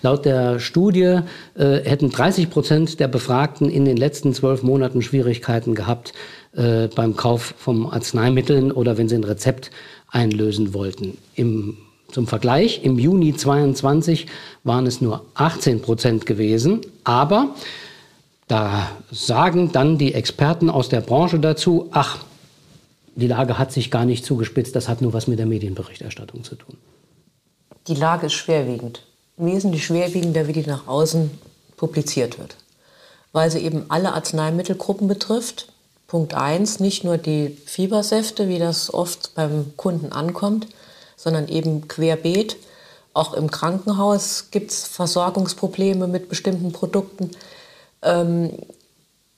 Laut 0.00 0.24
der 0.24 0.58
Studie 0.60 1.20
äh, 1.56 1.80
hätten 1.84 2.10
30 2.10 2.48
Prozent 2.48 3.00
der 3.00 3.08
Befragten 3.08 3.68
in 3.68 3.84
den 3.84 3.98
letzten 3.98 4.32
zwölf 4.32 4.62
Monaten 4.62 5.02
Schwierigkeiten 5.02 5.74
gehabt 5.74 6.14
äh, 6.56 6.88
beim 6.88 7.16
Kauf 7.16 7.54
von 7.58 7.86
Arzneimitteln 7.86 8.72
oder 8.72 8.96
wenn 8.96 9.08
sie 9.08 9.16
ein 9.16 9.24
Rezept 9.24 9.70
einlösen 10.08 10.72
wollten. 10.72 11.18
Im, 11.34 11.76
zum 12.10 12.26
Vergleich, 12.26 12.82
im 12.82 12.98
Juni 12.98 13.36
22 13.36 14.26
waren 14.62 14.86
es 14.86 15.02
nur 15.02 15.24
18 15.34 15.82
Prozent 15.82 16.24
gewesen, 16.24 16.80
aber 17.02 17.54
da 18.48 18.90
sagen 19.10 19.72
dann 19.72 19.98
die 19.98 20.14
Experten 20.14 20.70
aus 20.70 20.88
der 20.88 21.00
Branche 21.00 21.38
dazu, 21.38 21.88
ach, 21.92 22.18
die 23.16 23.26
Lage 23.26 23.58
hat 23.58 23.72
sich 23.72 23.90
gar 23.90 24.04
nicht 24.04 24.24
zugespitzt, 24.24 24.74
das 24.74 24.88
hat 24.88 25.00
nur 25.00 25.12
was 25.12 25.26
mit 25.26 25.38
der 25.38 25.46
Medienberichterstattung 25.46 26.44
zu 26.44 26.56
tun. 26.56 26.76
Die 27.86 27.94
Lage 27.94 28.26
ist 28.26 28.32
schwerwiegend. 28.32 29.02
Wesentlich 29.36 29.84
schwerwiegender, 29.84 30.46
wie 30.46 30.52
die 30.52 30.66
nach 30.66 30.86
außen 30.86 31.30
publiziert 31.76 32.38
wird. 32.38 32.56
Weil 33.32 33.50
sie 33.50 33.60
eben 33.60 33.86
alle 33.88 34.12
Arzneimittelgruppen 34.12 35.08
betrifft. 35.08 35.68
Punkt 36.06 36.34
1, 36.34 36.80
nicht 36.80 37.04
nur 37.04 37.18
die 37.18 37.56
Fiebersäfte, 37.66 38.48
wie 38.48 38.58
das 38.58 38.92
oft 38.92 39.34
beim 39.34 39.76
Kunden 39.76 40.12
ankommt, 40.12 40.66
sondern 41.16 41.48
eben 41.48 41.88
querbeet. 41.88 42.56
Auch 43.12 43.34
im 43.34 43.50
Krankenhaus 43.50 44.50
gibt 44.50 44.70
es 44.70 44.86
Versorgungsprobleme 44.86 46.06
mit 46.08 46.28
bestimmten 46.28 46.72
Produkten. 46.72 47.30
Ähm, 48.04 48.50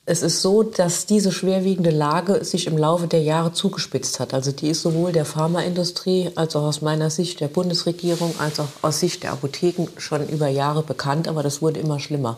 es 0.08 0.22
ist 0.22 0.40
so, 0.40 0.62
dass 0.62 1.06
diese 1.06 1.32
schwerwiegende 1.32 1.90
Lage 1.90 2.44
sich 2.44 2.68
im 2.68 2.78
Laufe 2.78 3.08
der 3.08 3.22
Jahre 3.22 3.52
zugespitzt 3.52 4.20
hat. 4.20 4.34
Also 4.34 4.52
die 4.52 4.68
ist 4.68 4.82
sowohl 4.82 5.10
der 5.10 5.24
Pharmaindustrie 5.24 6.30
als 6.36 6.54
auch 6.54 6.62
aus 6.62 6.80
meiner 6.80 7.10
Sicht 7.10 7.40
der 7.40 7.48
Bundesregierung 7.48 8.32
als 8.38 8.60
auch 8.60 8.68
aus 8.82 9.00
Sicht 9.00 9.24
der 9.24 9.32
Apotheken 9.32 9.88
schon 9.96 10.28
über 10.28 10.46
Jahre 10.46 10.84
bekannt, 10.84 11.26
aber 11.26 11.42
das 11.42 11.60
wurde 11.60 11.80
immer 11.80 11.98
schlimmer. 11.98 12.36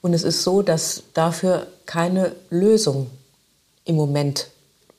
Und 0.00 0.14
es 0.14 0.22
ist 0.22 0.42
so, 0.42 0.62
dass 0.62 1.02
dafür 1.12 1.66
keine 1.84 2.32
Lösung 2.48 3.10
im 3.84 3.96
Moment 3.96 4.48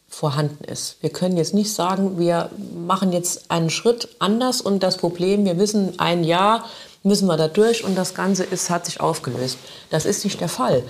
vorhanden 0.07 0.63
ist. 0.65 0.97
Wir 1.01 1.09
können 1.09 1.37
jetzt 1.37 1.55
nicht 1.55 1.73
sagen, 1.73 2.19
wir 2.19 2.51
machen 2.75 3.11
jetzt 3.11 3.49
einen 3.49 3.71
Schritt 3.71 4.09
anders 4.19 4.61
und 4.61 4.83
das 4.83 4.97
Problem, 4.97 5.45
wir 5.45 5.57
wissen 5.57 5.99
ein 5.99 6.23
Jahr, 6.23 6.65
müssen 7.03 7.27
wir 7.27 7.37
da 7.37 7.47
durch 7.47 7.83
und 7.83 7.95
das 7.95 8.13
Ganze 8.13 8.43
ist, 8.43 8.69
hat 8.69 8.85
sich 8.85 9.01
aufgelöst. 9.01 9.57
Das 9.89 10.05
ist 10.05 10.23
nicht 10.23 10.39
der 10.39 10.49
Fall. 10.49 10.83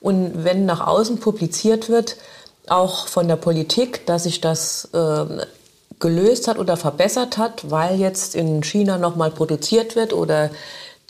Und 0.00 0.44
wenn 0.44 0.64
nach 0.66 0.86
außen 0.86 1.18
publiziert 1.18 1.88
wird, 1.88 2.16
auch 2.68 3.08
von 3.08 3.28
der 3.28 3.36
Politik, 3.36 4.06
dass 4.06 4.24
sich 4.24 4.40
das 4.40 4.88
äh, 4.92 5.46
gelöst 5.98 6.48
hat 6.48 6.58
oder 6.58 6.76
verbessert 6.76 7.38
hat, 7.38 7.70
weil 7.70 7.98
jetzt 7.98 8.34
in 8.34 8.62
China 8.62 8.98
nochmal 8.98 9.30
produziert 9.30 9.96
wird 9.96 10.12
oder 10.12 10.50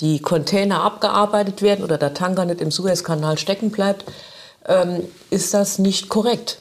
die 0.01 0.21
Container 0.21 0.83
abgearbeitet 0.83 1.61
werden 1.62 1.85
oder 1.85 1.99
der 1.99 2.14
Tanker 2.14 2.44
nicht 2.44 2.61
im 2.61 2.71
Suezkanal 2.71 3.37
stecken 3.38 3.71
bleibt, 3.71 4.05
ähm, 4.66 5.05
ist 5.31 5.53
das 5.55 5.79
nicht 5.79 6.09
korrekt. 6.09 6.59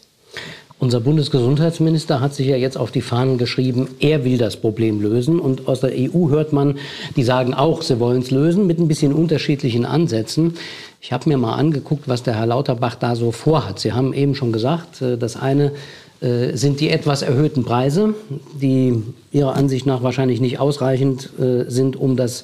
Unser 0.80 1.00
Bundesgesundheitsminister 1.00 2.22
hat 2.22 2.36
sich 2.36 2.46
ja 2.46 2.56
jetzt 2.56 2.78
auf 2.78 2.92
die 2.92 3.02
Fahnen 3.02 3.40
geschrieben, 3.40 3.88
er 4.00 4.24
will 4.24 4.38
das 4.38 4.58
Problem 4.58 5.02
lösen. 5.02 5.40
Und 5.40 5.68
aus 5.68 5.80
der 5.80 5.92
EU 5.92 6.30
hört 6.30 6.54
man, 6.54 6.78
die 7.16 7.24
sagen 7.24 7.56
auch, 7.56 7.82
sie 7.82 8.00
wollen 8.00 8.22
es 8.22 8.30
lösen 8.30 8.68
mit 8.68 8.78
ein 8.78 8.88
bisschen 8.88 9.12
unterschiedlichen 9.12 9.86
Ansätzen. 9.86 10.54
Ich 11.02 11.12
habe 11.12 11.30
mir 11.30 11.38
mal 11.40 11.56
angeguckt, 11.56 12.08
was 12.08 12.22
der 12.22 12.36
Herr 12.36 12.46
Lauterbach 12.46 12.94
da 12.94 13.16
so 13.16 13.32
vorhat. 13.32 13.80
Sie 13.80 13.94
haben 13.94 14.14
eben 14.14 14.36
schon 14.36 14.52
gesagt, 14.52 15.02
äh, 15.02 15.18
das 15.18 15.36
eine 15.36 15.72
äh, 16.20 16.56
sind 16.56 16.80
die 16.80 16.90
etwas 16.90 17.24
erhöhten 17.24 17.64
Preise, 17.64 18.14
die 18.60 19.04
Ihrer 19.32 19.56
Ansicht 19.56 19.86
nach 19.88 20.04
wahrscheinlich 20.04 20.42
nicht 20.42 20.60
ausreichend 20.60 21.30
äh, 21.40 21.70
sind, 21.70 21.96
um 21.96 22.16
das, 22.16 22.44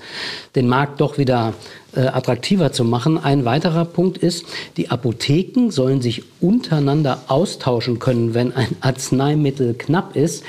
den 0.55 0.67
Markt 0.67 1.01
doch 1.01 1.17
wieder 1.17 1.53
äh, 1.95 2.01
attraktiver 2.01 2.71
zu 2.71 2.83
machen. 2.83 3.17
Ein 3.17 3.45
weiterer 3.45 3.85
Punkt 3.85 4.17
ist, 4.17 4.45
die 4.77 4.89
Apotheken 4.89 5.69
sollen 5.69 6.01
sich 6.01 6.23
untereinander 6.41 7.23
austauschen 7.27 7.99
können, 7.99 8.33
wenn 8.33 8.53
ein 8.53 8.75
Arzneimittel 8.81 9.73
knapp 9.73 10.15
ist. 10.15 10.43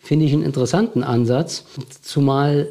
Finde 0.00 0.26
ich 0.26 0.32
einen 0.32 0.42
interessanten 0.42 1.04
Ansatz, 1.04 1.64
zumal 2.02 2.68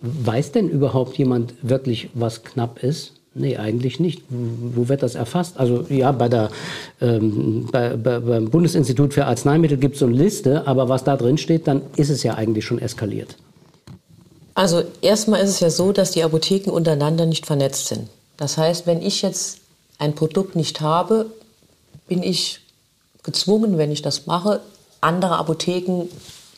weiß 0.00 0.52
denn 0.52 0.68
überhaupt 0.68 1.16
jemand 1.16 1.54
wirklich, 1.62 2.10
was 2.14 2.44
knapp 2.44 2.82
ist? 2.82 3.14
Nee, 3.34 3.56
eigentlich 3.56 3.98
nicht. 3.98 4.22
Wo 4.28 4.88
wird 4.88 5.02
das 5.02 5.16
erfasst? 5.16 5.58
Also 5.58 5.86
ja, 5.88 6.12
bei 6.12 6.28
der, 6.28 6.50
ähm, 7.00 7.68
bei, 7.72 7.96
bei, 7.96 8.20
beim 8.20 8.48
Bundesinstitut 8.48 9.12
für 9.12 9.26
Arzneimittel 9.26 9.76
gibt 9.76 9.94
es 9.94 10.00
so 10.00 10.06
eine 10.06 10.14
Liste, 10.14 10.66
aber 10.68 10.88
was 10.88 11.02
da 11.02 11.16
drin 11.16 11.36
steht, 11.36 11.66
dann 11.66 11.82
ist 11.96 12.10
es 12.10 12.22
ja 12.22 12.34
eigentlich 12.34 12.64
schon 12.64 12.78
eskaliert. 12.78 13.36
Also 14.54 14.84
erstmal 15.00 15.40
ist 15.40 15.50
es 15.50 15.60
ja 15.60 15.70
so, 15.70 15.92
dass 15.92 16.12
die 16.12 16.22
Apotheken 16.22 16.70
untereinander 16.70 17.26
nicht 17.26 17.46
vernetzt 17.46 17.88
sind. 17.88 18.08
Das 18.36 18.56
heißt, 18.56 18.86
wenn 18.86 19.02
ich 19.02 19.22
jetzt 19.22 19.58
ein 19.98 20.14
Produkt 20.14 20.56
nicht 20.56 20.80
habe, 20.80 21.26
bin 22.08 22.22
ich 22.22 22.60
gezwungen, 23.22 23.78
wenn 23.78 23.90
ich 23.90 24.02
das 24.02 24.26
mache, 24.26 24.60
andere 25.00 25.36
Apotheken 25.38 26.08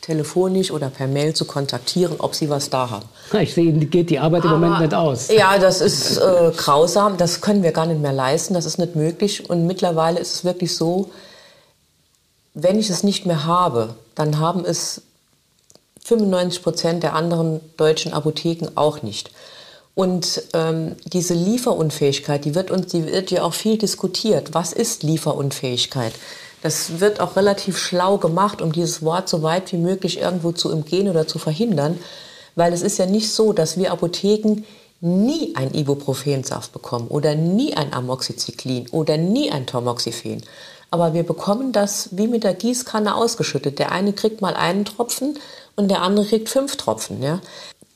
telefonisch 0.01 0.71
oder 0.71 0.89
per 0.89 1.07
Mail 1.07 1.33
zu 1.33 1.45
kontaktieren, 1.45 2.15
ob 2.19 2.33
sie 2.33 2.49
was 2.49 2.69
da 2.69 2.89
haben. 2.89 3.05
Ich 3.41 3.53
sehe, 3.53 3.73
geht 3.73 4.09
die 4.09 4.19
Arbeit 4.19 4.45
Aber, 4.45 4.55
im 4.55 4.61
Moment 4.61 4.79
nicht 4.79 4.93
aus. 4.93 5.27
Ja, 5.29 5.57
das 5.57 5.81
ist 5.81 6.17
äh, 6.17 6.51
grausam. 6.55 7.17
Das 7.17 7.41
können 7.41 7.61
wir 7.61 7.73
gar 7.73 7.85
nicht 7.85 7.99
mehr 7.99 8.13
leisten. 8.13 8.53
Das 8.53 8.65
ist 8.65 8.77
nicht 8.77 8.95
möglich. 8.95 9.49
Und 9.49 9.67
mittlerweile 9.67 10.19
ist 10.19 10.33
es 10.33 10.43
wirklich 10.45 10.75
so, 10.75 11.11
wenn 12.53 12.79
ich 12.79 12.89
es 12.89 13.03
nicht 13.03 13.25
mehr 13.25 13.45
habe, 13.45 13.95
dann 14.15 14.39
haben 14.39 14.63
es 14.63 15.01
95 16.07 16.63
Prozent 16.63 17.03
der 17.03 17.15
anderen 17.15 17.59
deutschen 17.75 18.13
Apotheken 18.13 18.69
auch 18.75 19.01
nicht. 19.01 19.31
Und 19.93 20.43
ähm, 20.53 20.95
diese 21.05 21.33
Lieferunfähigkeit, 21.33 22.45
die 22.45 22.55
wird 22.55 22.71
uns, 22.71 22.87
die 22.87 23.07
wird 23.07 23.29
ja 23.31 23.43
auch 23.43 23.53
viel 23.53 23.77
diskutiert. 23.77 24.53
Was 24.53 24.71
ist 24.71 25.03
Lieferunfähigkeit? 25.03 26.13
Das 26.61 26.99
wird 26.99 27.19
auch 27.19 27.35
relativ 27.35 27.77
schlau 27.77 28.17
gemacht, 28.17 28.61
um 28.61 28.71
dieses 28.71 29.01
Wort 29.01 29.27
so 29.27 29.43
weit 29.43 29.71
wie 29.73 29.77
möglich 29.77 30.21
irgendwo 30.21 30.51
zu 30.51 30.71
umgehen 30.71 31.09
oder 31.09 31.27
zu 31.27 31.39
verhindern. 31.39 31.99
Weil 32.55 32.73
es 32.73 32.83
ist 32.83 32.97
ja 32.99 33.05
nicht 33.05 33.31
so, 33.31 33.53
dass 33.53 33.77
wir 33.77 33.91
Apotheken 33.91 34.63
nie 35.01 35.55
ein 35.55 35.73
Ibuprofensaft 35.73 36.71
bekommen 36.71 37.07
oder 37.07 37.35
nie 37.35 37.75
ein 37.75 37.93
Amoxicillin 37.93 38.87
oder 38.91 39.17
nie 39.17 39.51
ein 39.51 39.65
Tamoxifen. 39.65 40.43
Aber 40.89 41.13
wir 41.13 41.23
bekommen 41.23 41.71
das 41.73 42.09
wie 42.11 42.27
mit 42.27 42.43
der 42.43 42.53
Gießkanne 42.53 43.13
ausgeschüttet. 43.13 43.77
Der 43.77 43.91
eine 43.91 44.13
kriegt 44.13 44.41
mal 44.41 44.53
einen 44.53 44.85
Tropfen 44.85 45.37
und 45.77 45.87
der 45.89 46.01
andere 46.01 46.25
kriegt 46.25 46.49
fünf 46.49 46.75
Tropfen. 46.75 47.23
Ja? 47.23 47.39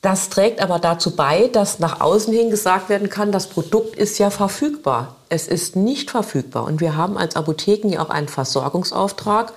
Das 0.00 0.30
trägt 0.30 0.60
aber 0.62 0.78
dazu 0.78 1.14
bei, 1.14 1.48
dass 1.48 1.78
nach 1.78 2.00
außen 2.00 2.32
hin 2.32 2.48
gesagt 2.48 2.88
werden 2.88 3.10
kann, 3.10 3.30
das 3.30 3.48
Produkt 3.48 3.96
ist 3.96 4.18
ja 4.18 4.30
verfügbar. 4.30 5.16
Es 5.28 5.46
ist 5.46 5.76
nicht 5.76 6.10
verfügbar. 6.10 6.64
Und 6.64 6.80
wir 6.80 6.96
haben 6.96 7.18
als 7.18 7.36
Apotheken 7.36 7.88
ja 7.90 8.02
auch 8.04 8.10
einen 8.10 8.28
Versorgungsauftrag. 8.28 9.52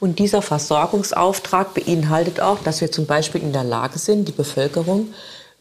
Und 0.00 0.18
dieser 0.18 0.42
Versorgungsauftrag 0.42 1.74
beinhaltet 1.74 2.40
auch, 2.40 2.58
dass 2.62 2.80
wir 2.80 2.92
zum 2.92 3.06
Beispiel 3.06 3.42
in 3.42 3.52
der 3.52 3.64
Lage 3.64 3.98
sind, 3.98 4.28
die 4.28 4.32
Bevölkerung 4.32 5.08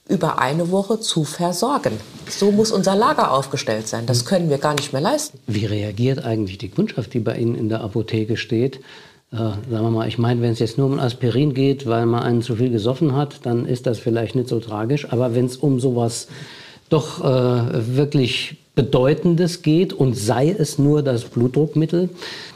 über 0.08 0.40
eine 0.40 0.72
Woche 0.72 1.00
zu 1.00 1.24
versorgen. 1.24 2.00
So 2.30 2.52
muss 2.52 2.72
unser 2.72 2.96
Lager 2.96 3.32
aufgestellt 3.32 3.88
sein. 3.88 4.06
Das 4.06 4.26
können 4.26 4.50
wir 4.50 4.58
gar 4.58 4.74
nicht 4.74 4.94
mehr 4.94 5.02
leisten. 5.02 5.40
Wie 5.48 5.66
reagiert 5.66 6.24
eigentlich 6.24 6.58
die 6.58 6.70
Kundschaft, 6.70 7.14
die 7.14 7.20
bei 7.20 7.36
Ihnen 7.36 7.56
in 7.56 7.70
der 7.70 7.82
Apotheke 7.82 8.38
steht? 8.38 8.80
Äh, 9.32 9.38
sagen 9.38 9.68
wir 9.70 9.90
mal, 9.90 10.08
ich 10.08 10.18
meine, 10.18 10.42
wenn 10.42 10.52
es 10.52 10.60
jetzt 10.60 10.78
nur 10.78 10.88
um 10.88 11.00
Aspirin 11.00 11.54
geht, 11.54 11.86
weil 11.86 12.06
man 12.06 12.24
einen 12.24 12.42
zu 12.42 12.56
viel 12.56 12.70
gesoffen 12.70 13.16
hat, 13.16 13.46
dann 13.46 13.66
ist 13.66 13.86
das 13.86 14.00
vielleicht 14.00 14.36
nicht 14.36 14.48
so 14.48 14.60
tragisch. 14.60 15.12
Aber 15.12 15.36
wenn 15.36 15.46
es 15.46 15.58
um 15.58 15.80
sowas 15.80 16.28
doch 16.90 17.24
äh, 17.24 17.96
wirklich 17.96 18.58
Bedeutendes 18.76 19.64
geht 19.64 19.92
und 19.92 20.14
sei 20.14 20.50
es 20.52 20.78
nur 20.78 21.02
das 21.02 21.26
Blutdruckmittel 21.26 22.10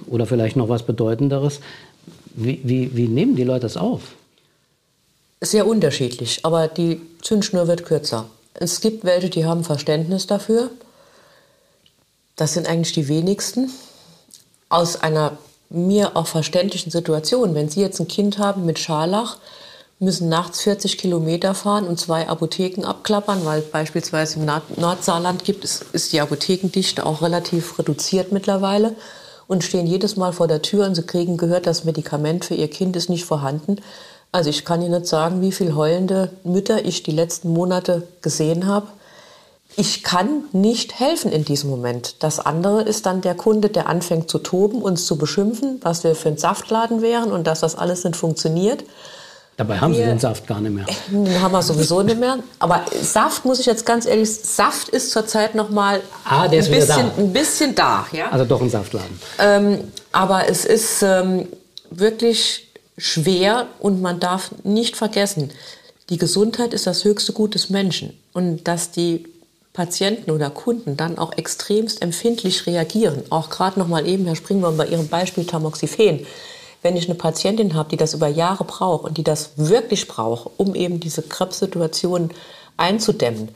oder 0.07 0.25
vielleicht 0.25 0.55
noch 0.55 0.69
was 0.69 0.83
Bedeutenderes, 0.83 1.59
wie, 2.35 2.61
wie, 2.63 2.95
wie 2.95 3.07
nehmen 3.07 3.35
die 3.35 3.43
Leute 3.43 3.61
das 3.61 3.75
auf? 3.75 4.01
Sehr 5.41 5.67
unterschiedlich, 5.67 6.41
aber 6.43 6.67
die 6.67 7.01
Zündschnur 7.21 7.67
wird 7.67 7.83
kürzer. 7.83 8.29
Es 8.53 8.79
gibt 8.79 9.03
welche, 9.03 9.29
die 9.29 9.45
haben 9.45 9.63
Verständnis 9.63 10.27
dafür. 10.27 10.69
Das 12.35 12.53
sind 12.53 12.67
eigentlich 12.67 12.93
die 12.93 13.07
wenigsten. 13.07 13.71
Aus 14.69 15.01
einer 15.01 15.37
mir 15.71 16.15
auch 16.15 16.27
verständlichen 16.27 16.91
Situationen. 16.91 17.55
Wenn 17.55 17.69
Sie 17.69 17.81
jetzt 17.81 17.99
ein 17.99 18.07
Kind 18.07 18.37
haben 18.37 18.65
mit 18.65 18.79
Scharlach, 18.79 19.37
müssen 19.99 20.29
nachts 20.29 20.61
40 20.61 20.97
Kilometer 20.97 21.53
fahren 21.53 21.85
und 21.85 21.99
zwei 21.99 22.27
Apotheken 22.27 22.85
abklappern, 22.85 23.45
weil 23.45 23.61
beispielsweise 23.61 24.39
im 24.39 24.49
Nordsaarland 24.77 25.43
gibt 25.43 25.63
es, 25.63 25.85
ist 25.93 26.11
die 26.11 26.19
Apothekendichte 26.19 27.05
auch 27.05 27.21
relativ 27.21 27.77
reduziert 27.77 28.31
mittlerweile 28.31 28.95
und 29.47 29.63
stehen 29.63 29.85
jedes 29.85 30.15
Mal 30.15 30.33
vor 30.33 30.47
der 30.47 30.63
Tür 30.63 30.87
und 30.87 30.95
sie 30.95 31.03
kriegen 31.03 31.37
gehört, 31.37 31.67
das 31.67 31.83
Medikament 31.83 32.45
für 32.45 32.55
ihr 32.55 32.69
Kind 32.69 32.95
ist 32.95 33.09
nicht 33.09 33.25
vorhanden. 33.25 33.77
Also 34.31 34.49
ich 34.49 34.65
kann 34.65 34.81
Ihnen 34.81 34.93
nicht 34.93 35.07
sagen, 35.07 35.41
wie 35.41 35.51
viele 35.51 35.75
heulende 35.75 36.31
Mütter 36.43 36.83
ich 36.85 37.03
die 37.03 37.11
letzten 37.11 37.49
Monate 37.49 38.07
gesehen 38.21 38.65
habe 38.65 38.87
ich 39.77 40.03
kann 40.03 40.43
nicht 40.51 40.99
helfen 40.99 41.31
in 41.31 41.45
diesem 41.45 41.69
Moment. 41.69 42.15
Das 42.19 42.39
andere 42.39 42.81
ist 42.81 43.05
dann 43.05 43.21
der 43.21 43.35
Kunde, 43.35 43.69
der 43.69 43.87
anfängt 43.87 44.29
zu 44.29 44.39
toben, 44.39 44.81
uns 44.81 45.05
zu 45.05 45.17
beschimpfen, 45.17 45.79
was 45.81 46.03
wir 46.03 46.15
für 46.15 46.29
ein 46.29 46.37
Saftladen 46.37 47.01
wären 47.01 47.31
und 47.31 47.47
dass 47.47 47.61
das 47.61 47.75
alles 47.75 48.03
nicht 48.03 48.15
funktioniert. 48.15 48.83
Dabei 49.57 49.79
haben 49.79 49.93
wir, 49.93 49.99
Sie 49.99 50.05
den 50.05 50.19
Saft 50.19 50.47
gar 50.47 50.59
nicht 50.59 50.73
mehr. 50.73 50.85
Den 51.11 51.41
haben 51.41 51.51
wir 51.51 51.61
sowieso 51.61 52.01
nicht 52.01 52.19
mehr. 52.19 52.39
Aber 52.59 52.83
Saft, 53.01 53.45
muss 53.45 53.59
ich 53.59 53.65
jetzt 53.65 53.85
ganz 53.85 54.05
ehrlich, 54.05 54.33
Saft 54.33 54.89
ist 54.89 55.11
zurzeit 55.11 55.55
noch 55.55 55.69
mal 55.69 56.01
ah, 56.25 56.43
ein, 56.43 56.49
bisschen, 56.49 56.87
da. 56.87 57.11
ein 57.17 57.33
bisschen 57.33 57.75
da. 57.75 58.07
Ja? 58.11 58.29
Also 58.29 58.45
doch 58.45 58.61
ein 58.61 58.69
Saftladen. 58.69 59.19
Ähm, 59.39 59.79
aber 60.11 60.49
es 60.49 60.65
ist 60.65 61.03
ähm, 61.03 61.47
wirklich 61.89 62.71
schwer 62.97 63.67
und 63.79 64.01
man 64.01 64.19
darf 64.19 64.51
nicht 64.63 64.95
vergessen, 64.95 65.51
die 66.09 66.17
Gesundheit 66.17 66.73
ist 66.73 66.87
das 66.87 67.03
höchste 67.03 67.33
Gut 67.33 67.53
des 67.53 67.69
Menschen. 67.69 68.17
Und 68.33 68.67
dass 68.67 68.91
die 68.91 69.27
Patienten 69.73 70.31
oder 70.31 70.49
Kunden 70.49 70.97
dann 70.97 71.17
auch 71.17 71.37
extremst 71.37 72.01
empfindlich 72.01 72.67
reagieren. 72.67 73.23
Auch 73.29 73.49
gerade 73.49 73.79
noch 73.79 73.87
mal 73.87 74.05
eben, 74.05 74.25
Herr 74.25 74.35
Springborn, 74.35 74.77
bei 74.77 74.87
Ihrem 74.87 75.07
Beispiel 75.07 75.45
Tamoxifen. 75.45 76.25
Wenn 76.81 76.97
ich 76.97 77.05
eine 77.05 77.15
Patientin 77.15 77.73
habe, 77.75 77.89
die 77.89 77.97
das 77.97 78.13
über 78.13 78.27
Jahre 78.27 78.63
braucht 78.63 79.05
und 79.05 79.17
die 79.17 79.23
das 79.23 79.51
wirklich 79.55 80.07
braucht, 80.07 80.49
um 80.57 80.75
eben 80.75 80.99
diese 80.99 81.21
Krebssituation 81.21 82.31
einzudämmen, 82.75 83.49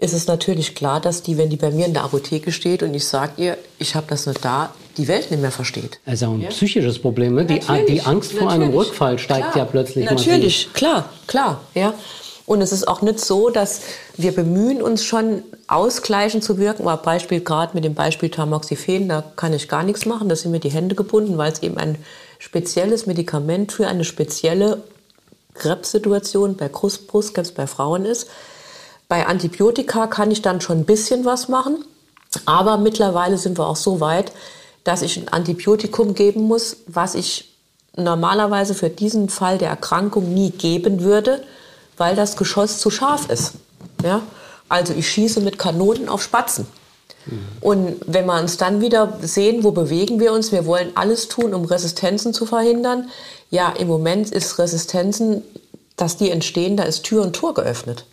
ist 0.00 0.14
es 0.14 0.28
natürlich 0.28 0.76
klar, 0.76 1.00
dass 1.00 1.22
die, 1.22 1.36
wenn 1.36 1.50
die 1.50 1.56
bei 1.56 1.72
mir 1.72 1.84
in 1.84 1.92
der 1.92 2.04
Apotheke 2.04 2.52
steht 2.52 2.84
und 2.84 2.94
ich 2.94 3.04
sage 3.04 3.32
ihr, 3.36 3.58
ich 3.78 3.96
habe 3.96 4.06
das 4.08 4.26
nicht 4.26 4.44
da, 4.44 4.72
die 4.96 5.08
Welt 5.08 5.30
nicht 5.30 5.40
mehr 5.40 5.50
versteht. 5.50 5.98
Also 6.06 6.26
ein 6.26 6.40
ja? 6.40 6.50
psychisches 6.50 7.00
Problem. 7.00 7.34
Ne? 7.34 7.44
Die, 7.44 7.60
die, 7.88 8.00
Angst 8.02 8.32
vor 8.32 8.50
einem 8.50 8.72
Rückfall 8.72 9.18
steigt 9.18 9.52
klar, 9.52 9.56
ja 9.56 9.64
plötzlich. 9.64 10.08
Natürlich, 10.08 10.66
massiv. 10.66 10.72
klar, 10.72 11.08
klar. 11.26 11.60
Ja. 11.74 11.94
Und 12.48 12.62
es 12.62 12.72
ist 12.72 12.88
auch 12.88 13.02
nicht 13.02 13.20
so, 13.20 13.50
dass 13.50 13.82
wir 14.16 14.34
bemühen 14.34 14.80
uns 14.80 15.04
schon 15.04 15.42
ausgleichend 15.66 16.42
zu 16.42 16.56
wirken. 16.56 16.88
Aber 16.88 17.02
Beispiel 17.02 17.40
gerade 17.40 17.74
mit 17.74 17.84
dem 17.84 17.92
Beispiel 17.94 18.30
Tamoxifen, 18.30 19.06
da 19.06 19.22
kann 19.36 19.52
ich 19.52 19.68
gar 19.68 19.82
nichts 19.82 20.06
machen. 20.06 20.30
Da 20.30 20.34
sind 20.34 20.52
mir 20.52 20.58
die 20.58 20.70
Hände 20.70 20.94
gebunden, 20.94 21.36
weil 21.36 21.52
es 21.52 21.62
eben 21.62 21.76
ein 21.76 21.98
spezielles 22.38 23.04
Medikament 23.04 23.72
für 23.72 23.86
eine 23.86 24.02
spezielle 24.02 24.82
Krebssituation 25.52 26.56
bei 26.56 26.68
Brustkrebs 26.70 27.52
bei 27.52 27.66
Frauen 27.66 28.06
ist. 28.06 28.28
Bei 29.08 29.26
Antibiotika 29.26 30.06
kann 30.06 30.30
ich 30.30 30.40
dann 30.40 30.62
schon 30.62 30.78
ein 30.78 30.86
bisschen 30.86 31.26
was 31.26 31.48
machen. 31.48 31.84
Aber 32.46 32.78
mittlerweile 32.78 33.36
sind 33.36 33.58
wir 33.58 33.66
auch 33.66 33.76
so 33.76 34.00
weit, 34.00 34.32
dass 34.84 35.02
ich 35.02 35.18
ein 35.18 35.28
Antibiotikum 35.28 36.14
geben 36.14 36.44
muss, 36.44 36.78
was 36.86 37.14
ich 37.14 37.54
normalerweise 37.94 38.74
für 38.74 38.88
diesen 38.88 39.28
Fall 39.28 39.58
der 39.58 39.68
Erkrankung 39.68 40.32
nie 40.32 40.50
geben 40.50 41.02
würde, 41.02 41.42
weil 41.98 42.16
das 42.16 42.36
Geschoss 42.36 42.78
zu 42.78 42.90
scharf 42.90 43.28
ist. 43.28 43.54
Ja? 44.02 44.22
Also 44.68 44.94
ich 44.94 45.08
schieße 45.08 45.40
mit 45.40 45.58
Kanonen 45.58 46.08
auf 46.08 46.22
Spatzen. 46.22 46.66
Und 47.60 47.96
wenn 48.06 48.24
wir 48.24 48.40
uns 48.40 48.56
dann 48.56 48.80
wieder 48.80 49.18
sehen, 49.20 49.62
wo 49.62 49.70
bewegen 49.70 50.18
wir 50.18 50.32
uns, 50.32 50.50
wir 50.50 50.64
wollen 50.64 50.92
alles 50.94 51.28
tun, 51.28 51.52
um 51.52 51.66
Resistenzen 51.66 52.32
zu 52.32 52.46
verhindern. 52.46 53.10
Ja, 53.50 53.70
im 53.78 53.88
Moment 53.88 54.30
ist 54.30 54.58
Resistenzen 54.58 55.42
dass 55.98 56.16
die 56.16 56.30
entstehen, 56.30 56.76
da 56.76 56.84
ist 56.84 57.02
Tür 57.02 57.22
und 57.22 57.34
Tor 57.34 57.54
geöffnet. 57.54 58.04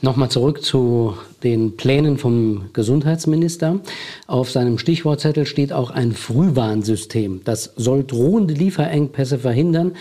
Nochmal 0.00 0.30
zurück 0.30 0.64
zu 0.64 1.18
den 1.42 1.76
Plänen 1.76 2.16
vom 2.16 2.70
Gesundheitsminister. 2.72 3.80
Auf 4.26 4.50
seinem 4.50 4.78
Stichwortzettel 4.78 5.44
steht 5.44 5.72
auch 5.72 5.90
ein 5.90 6.12
Frühwarnsystem. 6.12 7.42
Das 7.44 7.74
soll 7.76 8.04
drohende 8.04 8.54
Lieferengpässe 8.54 9.38
verhindern, 9.38 9.96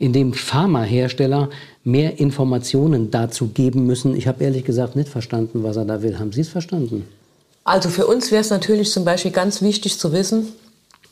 indem 0.00 0.32
Pharmahersteller 0.32 1.50
mehr 1.84 2.18
Informationen 2.18 3.10
dazu 3.10 3.48
geben 3.48 3.86
müssen. 3.86 4.16
Ich 4.16 4.26
habe 4.26 4.42
ehrlich 4.42 4.64
gesagt 4.64 4.96
nicht 4.96 5.10
verstanden, 5.10 5.62
was 5.62 5.76
er 5.76 5.84
da 5.84 6.02
will. 6.02 6.18
Haben 6.18 6.32
Sie 6.32 6.40
es 6.40 6.48
verstanden? 6.48 7.06
Also 7.64 7.90
für 7.90 8.06
uns 8.06 8.32
wäre 8.32 8.40
es 8.40 8.50
natürlich 8.50 8.90
zum 8.90 9.04
Beispiel 9.04 9.30
ganz 9.30 9.60
wichtig 9.62 9.98
zu 9.98 10.12
wissen, 10.12 10.48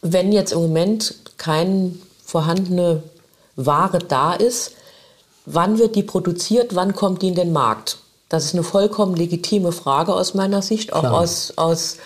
wenn 0.01 0.33
jetzt 0.33 0.53
im 0.53 0.61
Moment 0.61 1.14
keine 1.37 1.92
vorhandene 2.24 3.03
Ware 3.57 3.98
da 3.98 4.33
ist, 4.33 4.72
wann 5.44 5.79
wird 5.79 5.94
die 5.94 6.03
produziert, 6.03 6.74
wann 6.74 6.94
kommt 6.94 7.20
die 7.22 7.29
in 7.29 7.35
den 7.35 7.53
Markt? 7.53 7.98
Das 8.31 8.46
ist 8.46 8.55
eine 8.55 8.62
vollkommen 8.62 9.14
legitime 9.16 9.72
Frage 9.72 10.14
aus 10.14 10.33
meiner 10.35 10.62
Sicht, 10.62 10.94
auch 10.94 11.05
aus, 11.05 11.53
aus, 11.57 11.98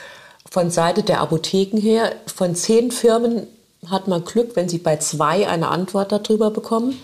von 0.51 0.71
Seite 0.71 1.03
der 1.03 1.21
Apotheken 1.21 1.79
her. 1.79 2.12
Von 2.27 2.55
zehn 2.55 2.90
Firmen 2.90 3.47
hat 3.88 4.09
man 4.09 4.25
Glück, 4.25 4.55
wenn 4.57 4.68
sie 4.68 4.79
bei 4.79 4.97
zwei 4.97 5.49
eine 5.49 5.68
Antwort 5.68 6.12
darüber 6.12 6.51
bekommen. 6.51 7.01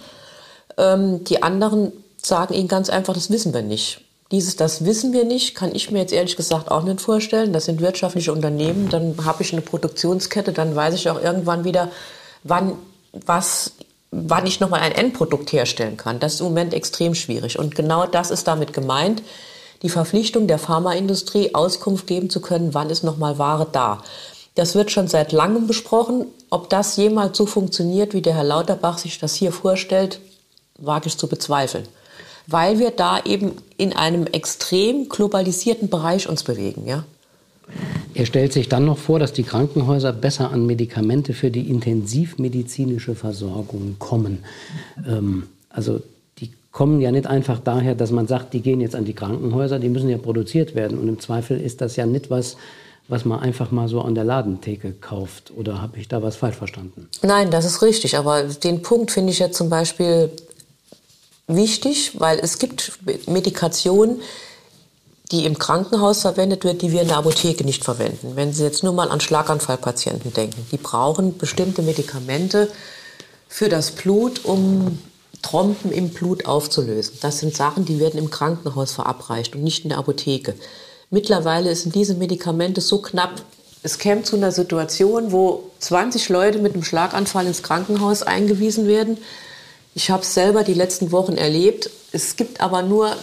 Ähm, 0.77 1.25
die 1.25 1.43
anderen 1.43 1.93
sagen 2.23 2.55
ihnen 2.55 2.69
ganz 2.69 2.89
einfach, 2.91 3.15
das 3.15 3.31
wissen 3.31 3.53
wir 3.53 3.63
nicht. 3.63 4.01
Dieses, 4.31 4.57
das 4.57 4.85
wissen 4.85 5.13
wir 5.13 5.25
nicht, 5.25 5.55
kann 5.55 5.75
ich 5.75 5.91
mir 5.91 6.01
jetzt 6.01 6.13
ehrlich 6.13 6.37
gesagt 6.37 6.71
auch 6.71 6.83
nicht 6.83 7.01
vorstellen. 7.01 7.53
Das 7.53 7.65
sind 7.65 7.81
wirtschaftliche 7.81 8.33
Unternehmen, 8.33 8.89
dann 8.91 9.25
habe 9.25 9.43
ich 9.43 9.53
eine 9.53 9.63
Produktionskette, 9.63 10.53
dann 10.53 10.77
weiß 10.77 10.95
ich 10.95 11.09
auch 11.09 11.21
irgendwann 11.21 11.65
wieder, 11.65 11.91
wann 12.45 12.75
was 13.13 13.73
wann 14.11 14.47
ich 14.47 14.61
nochmal 14.61 14.81
ein 14.81 14.93
Endprodukt 14.93 15.53
herstellen 15.53 15.97
kann. 15.97 16.19
Das 16.19 16.35
ist 16.35 16.41
im 16.41 16.47
Moment 16.47 16.73
extrem 16.73 17.15
schwierig. 17.15 17.59
Und 17.59 17.75
genau 17.75 18.07
das 18.07 18.31
ist 18.31 18.47
damit 18.47 18.73
gemeint, 18.73 19.23
die 19.83 19.91
Verpflichtung 19.91 20.47
der 20.47 20.59
Pharmaindustrie, 20.59 21.55
Auskunft 21.55 22.07
geben 22.07 22.31
zu 22.31 22.41
können, 22.41 22.75
wann 22.75 22.91
ist 22.91 23.05
nochmal 23.05 23.39
Ware 23.39 23.67
da. 23.71 24.03
Das 24.59 24.75
wird 24.75 24.91
schon 24.91 25.07
seit 25.07 25.31
langem 25.31 25.69
besprochen. 25.69 26.27
Ob 26.51 26.69
das 26.69 26.97
jemals 26.97 27.39
so 27.39 27.47
funktioniert, 27.47 28.13
wie 28.13 28.23
der 28.23 28.35
Herr 28.35 28.43
Lauterbach 28.43 28.99
sich 28.99 29.21
das 29.21 29.37
hier 29.37 29.53
vorstellt, 29.53 30.19
wage 30.79 31.07
ich 31.07 31.17
zu 31.17 31.29
bezweifeln. 31.29 31.85
Weil 32.49 32.81
wir 32.81 32.91
da 32.91 33.21
eben 33.25 33.53
in 33.77 33.93
einem 33.93 34.27
extrem 34.27 35.09
globalisierten 35.09 35.89
Bereich 35.89 36.29
uns 36.29 36.43
bewegen, 36.43 36.89
ja. 36.89 37.05
Er 38.15 38.27
stellt 38.27 38.53
sich 38.53 38.69
dann 38.69 38.85
noch 38.85 38.99
vor, 38.99 39.21
dass 39.21 39.33
die 39.33 39.45
Krankenhäuser 39.45 40.13
besser 40.13 40.51
an 40.51 40.67
Medikamente 40.67 41.35
für 41.35 41.53
die 41.53 41.71
intensivmedizinische 41.71 43.15
Versorgung 43.15 43.95
kommen. 44.01 44.43
Ähm, 45.07 45.45
also 45.71 46.01
die 46.39 46.51
kommen 46.73 47.01
ja 47.01 47.13
nicht 47.13 47.29
einfach 47.29 47.61
daher, 47.61 47.95
dass 47.95 48.11
man 48.11 48.27
sagt, 48.27 48.55
die 48.55 48.61
gehen 48.61 48.81
jetzt 48.81 48.97
an 48.97 49.05
die 49.05 49.15
Krankenhäuser, 49.15 49.79
die 49.79 49.89
müssen 49.89 50.09
ja 50.09 50.19
produziert 50.19 50.75
werden. 50.75 50.99
Und 50.99 51.07
im 51.07 51.21
Zweifel 51.21 51.61
ist 51.61 51.81
das 51.81 51.95
ja 51.95 52.07
nicht 52.07 52.29
was, 52.29 52.57
was 53.09 53.25
man 53.25 53.41
einfach 53.41 53.71
mal 53.71 53.89
so 53.89 54.03
an 54.03 54.15
der 54.15 54.25
Ladentheke 54.25 54.93
kauft. 54.93 55.51
Oder 55.57 55.81
habe 55.81 55.99
ich 55.99 56.09
da 56.09 56.23
was 56.23 56.37
falsch 56.37 56.57
verstanden? 56.57 57.09
Nein, 57.23 57.51
das 57.51 57.65
ist 57.65 57.83
richtig. 57.83 58.19
Aber 58.19 58.43
den 58.45 58.83
Punkt 58.83 59.11
finde 59.11 59.33
ich 59.33 59.39
ja 59.39 59.51
zum 59.51 59.71
Beispiel 59.71 60.31
wichtig, 61.47 62.21
weil 62.21 62.39
es 62.39 62.59
gibt 62.59 62.99
Medikationen, 63.27 64.21
die 65.33 65.45
im 65.45 65.59
Krankenhaus 65.59 66.23
verwendet 66.23 66.65
wird, 66.65 66.83
die 66.83 66.93
wir 66.93 67.03
in 67.03 67.09
der 67.09 67.19
Apotheke 67.19 67.65
nicht 67.65 67.85
verwenden. 67.85 68.33
Wenn 68.35 68.53
Sie 68.53 68.63
jetzt 68.63 68.83
nur 68.83 68.93
mal 68.93 69.11
an 69.11 69.21
Schlaganfallpatienten 69.21 70.33
denken, 70.33 70.67
die 70.71 70.79
brauchen 70.79 71.37
bestimmte 71.37 71.83
Medikamente 71.83 72.71
für 73.47 73.69
das 73.69 73.91
Blut, 73.91 74.45
um 74.45 74.99
Trompen 75.43 75.93
im 75.93 76.11
Blut 76.11 76.47
aufzulösen. 76.47 77.19
Das 77.21 77.39
sind 77.39 77.57
Sachen, 77.57 77.85
die 77.85 78.01
werden 78.01 78.19
im 78.19 78.31
Krankenhaus 78.31 78.93
verabreicht 78.93 79.55
und 79.55 79.63
nicht 79.63 79.85
in 79.85 79.91
der 79.91 79.99
Apotheke. 79.99 80.55
Mittlerweile 81.11 81.75
sind 81.75 81.95
diese 81.95 82.15
Medikamente 82.15 82.81
so 82.81 83.01
knapp, 83.01 83.43
es 83.83 83.99
käme 83.99 84.23
zu 84.23 84.37
einer 84.37 84.53
Situation, 84.53 85.33
wo 85.33 85.71
20 85.79 86.29
Leute 86.29 86.59
mit 86.59 86.75
einem 86.75 86.85
Schlaganfall 86.85 87.47
ins 87.47 87.63
Krankenhaus 87.63 88.23
eingewiesen 88.23 88.87
werden. 88.87 89.19
Ich 89.95 90.11
habe 90.11 90.23
es 90.23 90.35
selber 90.35 90.65
die 90.65 90.75
letzten 90.75 91.13
Wochen 91.13 91.37
erlebt. 91.37 91.89
Es 92.13 92.37
gibt 92.37 92.61
aber 92.61 92.83
nur 92.83 93.17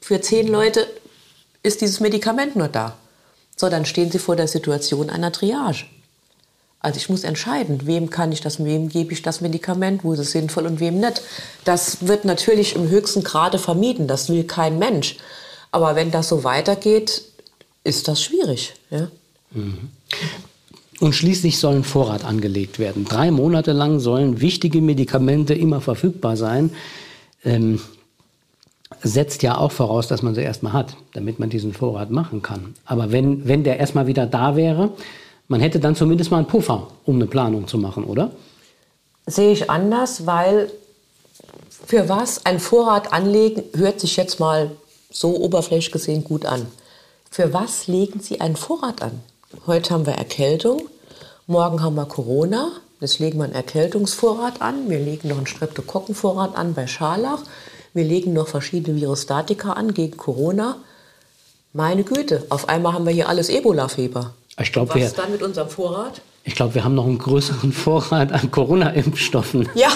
für 0.00 0.20
zehn 0.20 0.48
Leute 0.48 0.86
ist 1.62 1.80
dieses 1.80 2.00
Medikament 2.00 2.56
nur 2.56 2.68
da. 2.68 2.96
So, 3.56 3.68
dann 3.68 3.86
stehen 3.86 4.10
Sie 4.10 4.18
vor 4.18 4.36
der 4.36 4.48
Situation 4.48 5.10
einer 5.10 5.32
Triage. 5.32 5.84
Also 6.80 6.96
ich 6.96 7.08
muss 7.08 7.22
entscheiden, 7.22 7.86
wem 7.86 8.10
kann 8.10 8.32
ich 8.32 8.40
das, 8.40 8.62
wem 8.64 8.88
gebe 8.88 9.12
ich 9.12 9.22
das 9.22 9.40
Medikament, 9.40 10.02
wo 10.02 10.12
ist 10.12 10.18
es 10.18 10.32
sinnvoll 10.32 10.66
und 10.66 10.80
wem 10.80 10.98
nicht. 10.98 11.22
Das 11.64 12.08
wird 12.08 12.24
natürlich 12.24 12.74
im 12.74 12.88
höchsten 12.88 13.22
Grade 13.22 13.60
vermieden, 13.60 14.08
das 14.08 14.28
will 14.28 14.42
kein 14.42 14.78
Mensch. 14.80 15.16
Aber 15.72 15.96
wenn 15.96 16.10
das 16.10 16.28
so 16.28 16.44
weitergeht, 16.44 17.22
ist 17.82 18.06
das 18.06 18.22
schwierig. 18.22 18.74
Ja? 18.90 19.08
Mhm. 19.50 19.90
Und 21.00 21.14
schließlich 21.14 21.58
soll 21.58 21.74
ein 21.76 21.84
Vorrat 21.84 22.24
angelegt 22.24 22.78
werden. 22.78 23.04
Drei 23.04 23.32
Monate 23.32 23.72
lang 23.72 23.98
sollen 23.98 24.40
wichtige 24.40 24.80
Medikamente 24.80 25.54
immer 25.54 25.80
verfügbar 25.80 26.36
sein. 26.36 26.70
Ähm, 27.44 27.80
setzt 29.02 29.42
ja 29.42 29.56
auch 29.58 29.72
voraus, 29.72 30.06
dass 30.06 30.22
man 30.22 30.34
sie 30.34 30.42
erstmal 30.42 30.74
hat, 30.74 30.96
damit 31.14 31.40
man 31.40 31.50
diesen 31.50 31.72
Vorrat 31.72 32.10
machen 32.10 32.42
kann. 32.42 32.74
Aber 32.84 33.10
wenn, 33.10 33.48
wenn 33.48 33.64
der 33.64 33.80
erstmal 33.80 34.06
wieder 34.06 34.26
da 34.26 34.54
wäre, 34.54 34.92
man 35.48 35.60
hätte 35.60 35.80
dann 35.80 35.96
zumindest 35.96 36.30
mal 36.30 36.38
einen 36.38 36.46
Puffer, 36.46 36.88
um 37.04 37.16
eine 37.16 37.26
Planung 37.26 37.66
zu 37.66 37.78
machen, 37.78 38.04
oder? 38.04 38.30
Sehe 39.26 39.52
ich 39.52 39.70
anders, 39.70 40.26
weil 40.26 40.70
für 41.86 42.08
was 42.08 42.46
ein 42.46 42.60
Vorrat 42.60 43.12
anlegen, 43.12 43.64
hört 43.74 44.00
sich 44.00 44.16
jetzt 44.16 44.38
mal 44.38 44.70
so 45.12 45.36
oberflächlich 45.36 45.92
gesehen 45.92 46.24
gut 46.24 46.46
an. 46.46 46.66
Für 47.30 47.52
was 47.52 47.86
legen 47.86 48.20
Sie 48.20 48.40
einen 48.40 48.56
Vorrat 48.56 49.02
an? 49.02 49.20
Heute 49.66 49.94
haben 49.94 50.06
wir 50.06 50.14
Erkältung, 50.14 50.88
morgen 51.46 51.82
haben 51.82 51.94
wir 51.94 52.06
Corona, 52.06 52.72
jetzt 53.00 53.18
legen 53.18 53.38
wir 53.38 53.44
einen 53.44 53.54
Erkältungsvorrat 53.54 54.60
an, 54.62 54.88
wir 54.88 54.98
legen 54.98 55.28
noch 55.28 55.36
einen 55.36 55.46
Streptokokkenvorrat 55.46 56.56
an 56.56 56.74
bei 56.74 56.86
Scharlach. 56.86 57.42
Wir 57.94 58.04
legen 58.04 58.32
noch 58.32 58.48
verschiedene 58.48 58.98
Virostatika 58.98 59.74
an 59.74 59.92
gegen 59.92 60.16
Corona. 60.16 60.76
Meine 61.74 62.04
Güte, 62.04 62.46
auf 62.48 62.68
einmal 62.68 62.94
haben 62.94 63.04
wir 63.04 63.12
hier 63.12 63.28
alles 63.28 63.48
Ebola-Fieber. 63.50 64.32
Ich 64.58 64.72
glaub, 64.72 64.88
Was 64.88 64.96
wir, 64.96 65.06
ist 65.06 65.18
dann 65.18 65.30
mit 65.30 65.42
unserem 65.42 65.68
Vorrat? 65.68 66.22
Ich 66.44 66.56
glaube, 66.56 66.74
wir 66.74 66.84
haben 66.84 66.94
noch 66.94 67.06
einen 67.06 67.18
größeren 67.18 67.72
Vorrat 67.72 68.32
an 68.32 68.50
Corona-Impfstoffen. 68.50 69.68
Ja, 69.74 69.90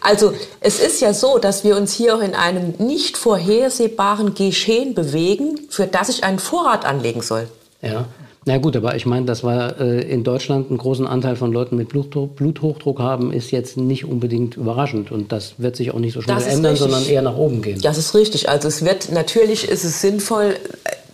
also 0.00 0.32
es 0.60 0.80
ist 0.80 1.00
ja 1.00 1.12
so, 1.12 1.38
dass 1.38 1.64
wir 1.64 1.76
uns 1.76 1.92
hier 1.92 2.16
auch 2.16 2.22
in 2.22 2.34
einem 2.34 2.74
nicht 2.78 3.18
vorhersehbaren 3.18 4.34
Geschehen 4.34 4.94
bewegen, 4.94 5.60
für 5.68 5.86
das 5.86 6.08
ich 6.08 6.24
einen 6.24 6.38
Vorrat 6.38 6.86
anlegen 6.86 7.20
soll. 7.20 7.46
Ja, 7.82 8.06
na 8.46 8.56
gut, 8.56 8.74
aber 8.74 8.96
ich 8.96 9.04
meine, 9.04 9.26
dass 9.26 9.44
wir 9.44 9.76
äh, 9.78 10.00
in 10.10 10.24
Deutschland 10.24 10.70
einen 10.70 10.78
großen 10.78 11.06
Anteil 11.06 11.36
von 11.36 11.52
Leuten 11.52 11.76
mit 11.76 11.90
Bluthochdruck, 11.90 12.36
Bluthochdruck 12.36 12.98
haben, 12.98 13.32
ist 13.32 13.50
jetzt 13.50 13.76
nicht 13.76 14.06
unbedingt 14.06 14.56
überraschend. 14.56 15.12
Und 15.12 15.30
das 15.30 15.54
wird 15.58 15.76
sich 15.76 15.92
auch 15.92 15.98
nicht 15.98 16.14
so 16.14 16.22
schnell 16.22 16.38
ändern, 16.42 16.72
richtig. 16.72 16.78
sondern 16.78 17.06
eher 17.06 17.20
nach 17.20 17.36
oben 17.36 17.60
gehen. 17.60 17.80
Das 17.82 17.98
ist 17.98 18.14
richtig. 18.14 18.48
Also 18.48 18.68
es 18.68 18.82
wird, 18.82 19.12
natürlich 19.12 19.68
ist 19.68 19.84
es 19.84 20.00
sinnvoll, 20.00 20.56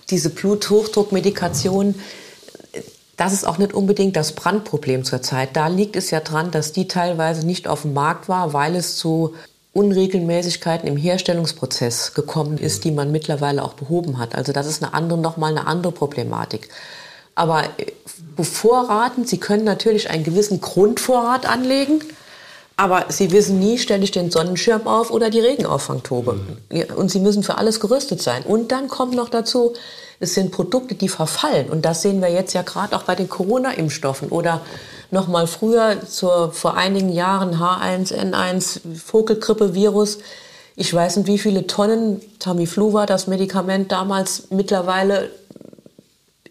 diese 0.09 0.31
Bluthochdruckmedikation, 0.31 1.97
das 3.17 3.33
ist 3.33 3.47
auch 3.47 3.59
nicht 3.59 3.73
unbedingt 3.73 4.17
das 4.17 4.33
Brandproblem 4.33 5.05
zurzeit. 5.05 5.51
Da 5.55 5.69
liegt 5.69 5.97
es 5.97 6.11
ja 6.11 6.21
dran, 6.21 6.51
dass 6.51 6.73
die 6.73 6.87
teilweise 6.87 7.47
nicht 7.47 7.67
auf 7.67 7.83
dem 7.83 7.95
Markt 7.95 8.29
war, 8.29 8.53
weil 8.53 8.77
es 8.77 8.97
zu 8.97 9.35
Unregelmäßigkeiten 9.73 10.89
im 10.89 10.97
Herstellungsprozess 10.97 12.15
gekommen 12.15 12.59
ist, 12.59 12.85
die 12.85 12.91
man 12.91 13.13
mittlerweile 13.13 13.63
auch 13.63 13.75
behoben 13.75 14.19
hat. 14.19 14.35
Also 14.35 14.53
das 14.53 14.67
ist 14.67 14.83
eine 14.83 14.95
andere, 14.95 15.19
nochmal 15.19 15.51
eine 15.51 15.67
andere 15.67 15.93
Problematik. 15.93 16.69
Aber 17.35 17.65
äh, 17.77 17.93
bevorraten, 18.37 19.27
Sie 19.27 19.39
können 19.39 19.65
natürlich 19.65 20.11
einen 20.11 20.25
gewissen 20.25 20.61
Grundvorrat 20.61 21.47
anlegen, 21.47 22.01
aber 22.77 23.07
Sie 23.09 23.33
wissen 23.33 23.59
nie, 23.59 23.79
stelle 23.79 24.05
ich 24.05 24.11
den 24.11 24.31
Sonnenschirm 24.31 24.87
auf 24.87 25.11
oder 25.11 25.29
die 25.29 25.41
Regenauffangtobe. 25.41 26.41
Mhm. 26.71 26.95
Und 26.97 27.11
Sie 27.11 27.21
müssen 27.21 27.43
für 27.43 27.59
alles 27.59 27.79
gerüstet 27.81 28.23
sein. 28.23 28.43
Und 28.43 28.73
dann 28.73 28.89
kommt 28.89 29.15
noch 29.15 29.29
dazu, 29.29 29.75
es 30.21 30.35
sind 30.35 30.51
Produkte, 30.51 30.95
die 30.95 31.09
verfallen. 31.09 31.69
Und 31.69 31.85
das 31.85 32.03
sehen 32.03 32.21
wir 32.21 32.29
jetzt 32.29 32.53
ja 32.55 32.63
gerade 32.63 32.97
auch 32.97 33.03
bei 33.03 33.15
den 33.15 33.29
Corona-Impfstoffen 33.29 34.29
oder 34.29 34.63
noch 35.11 35.29
mal 35.29 35.47
früher, 35.47 36.03
zur, 36.07 36.53
vor 36.53 36.77
einigen 36.77 37.11
Jahren 37.13 37.57
H1N1 37.57 38.81
Vogelgrippe-Virus. 39.05 40.19
Ich 40.75 40.93
weiß 40.93 41.19
nicht, 41.19 41.27
wie 41.27 41.39
viele 41.39 41.67
Tonnen 41.67 42.21
Tamiflu 42.39 42.93
war 42.93 43.07
das 43.07 43.27
Medikament 43.27 43.93
damals 43.93 44.51
mittlerweile 44.51 45.31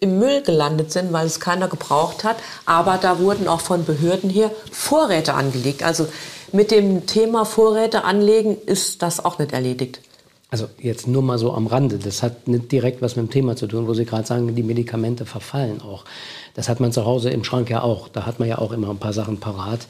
im 0.00 0.18
Müll 0.18 0.42
gelandet 0.42 0.92
sind, 0.92 1.12
weil 1.12 1.26
es 1.26 1.40
keiner 1.40 1.68
gebraucht 1.68 2.24
hat. 2.24 2.36
Aber 2.64 2.98
da 2.98 3.18
wurden 3.18 3.48
auch 3.48 3.60
von 3.60 3.84
Behörden 3.84 4.30
her 4.30 4.50
Vorräte 4.70 5.34
angelegt. 5.34 5.82
Also 5.82 6.06
mit 6.52 6.70
dem 6.70 7.06
Thema 7.06 7.44
Vorräte 7.44 8.04
anlegen 8.04 8.56
ist 8.66 9.02
das 9.02 9.24
auch 9.24 9.38
nicht 9.38 9.52
erledigt. 9.52 10.00
Also 10.48 10.68
jetzt 10.78 11.08
nur 11.08 11.22
mal 11.22 11.38
so 11.38 11.52
am 11.52 11.66
Rande. 11.66 11.98
Das 11.98 12.22
hat 12.22 12.46
nicht 12.46 12.70
direkt 12.70 13.02
was 13.02 13.16
mit 13.16 13.26
dem 13.26 13.30
Thema 13.30 13.56
zu 13.56 13.66
tun, 13.66 13.88
wo 13.88 13.94
Sie 13.94 14.04
gerade 14.04 14.26
sagen, 14.26 14.54
die 14.54 14.62
Medikamente 14.62 15.26
verfallen 15.26 15.82
auch. 15.82 16.04
Das 16.54 16.68
hat 16.68 16.78
man 16.78 16.92
zu 16.92 17.04
Hause 17.04 17.30
im 17.30 17.42
Schrank 17.42 17.68
ja 17.68 17.82
auch. 17.82 18.08
Da 18.08 18.26
hat 18.26 18.38
man 18.38 18.48
ja 18.48 18.58
auch 18.58 18.72
immer 18.72 18.90
ein 18.90 18.98
paar 18.98 19.12
Sachen 19.12 19.40
parat 19.40 19.86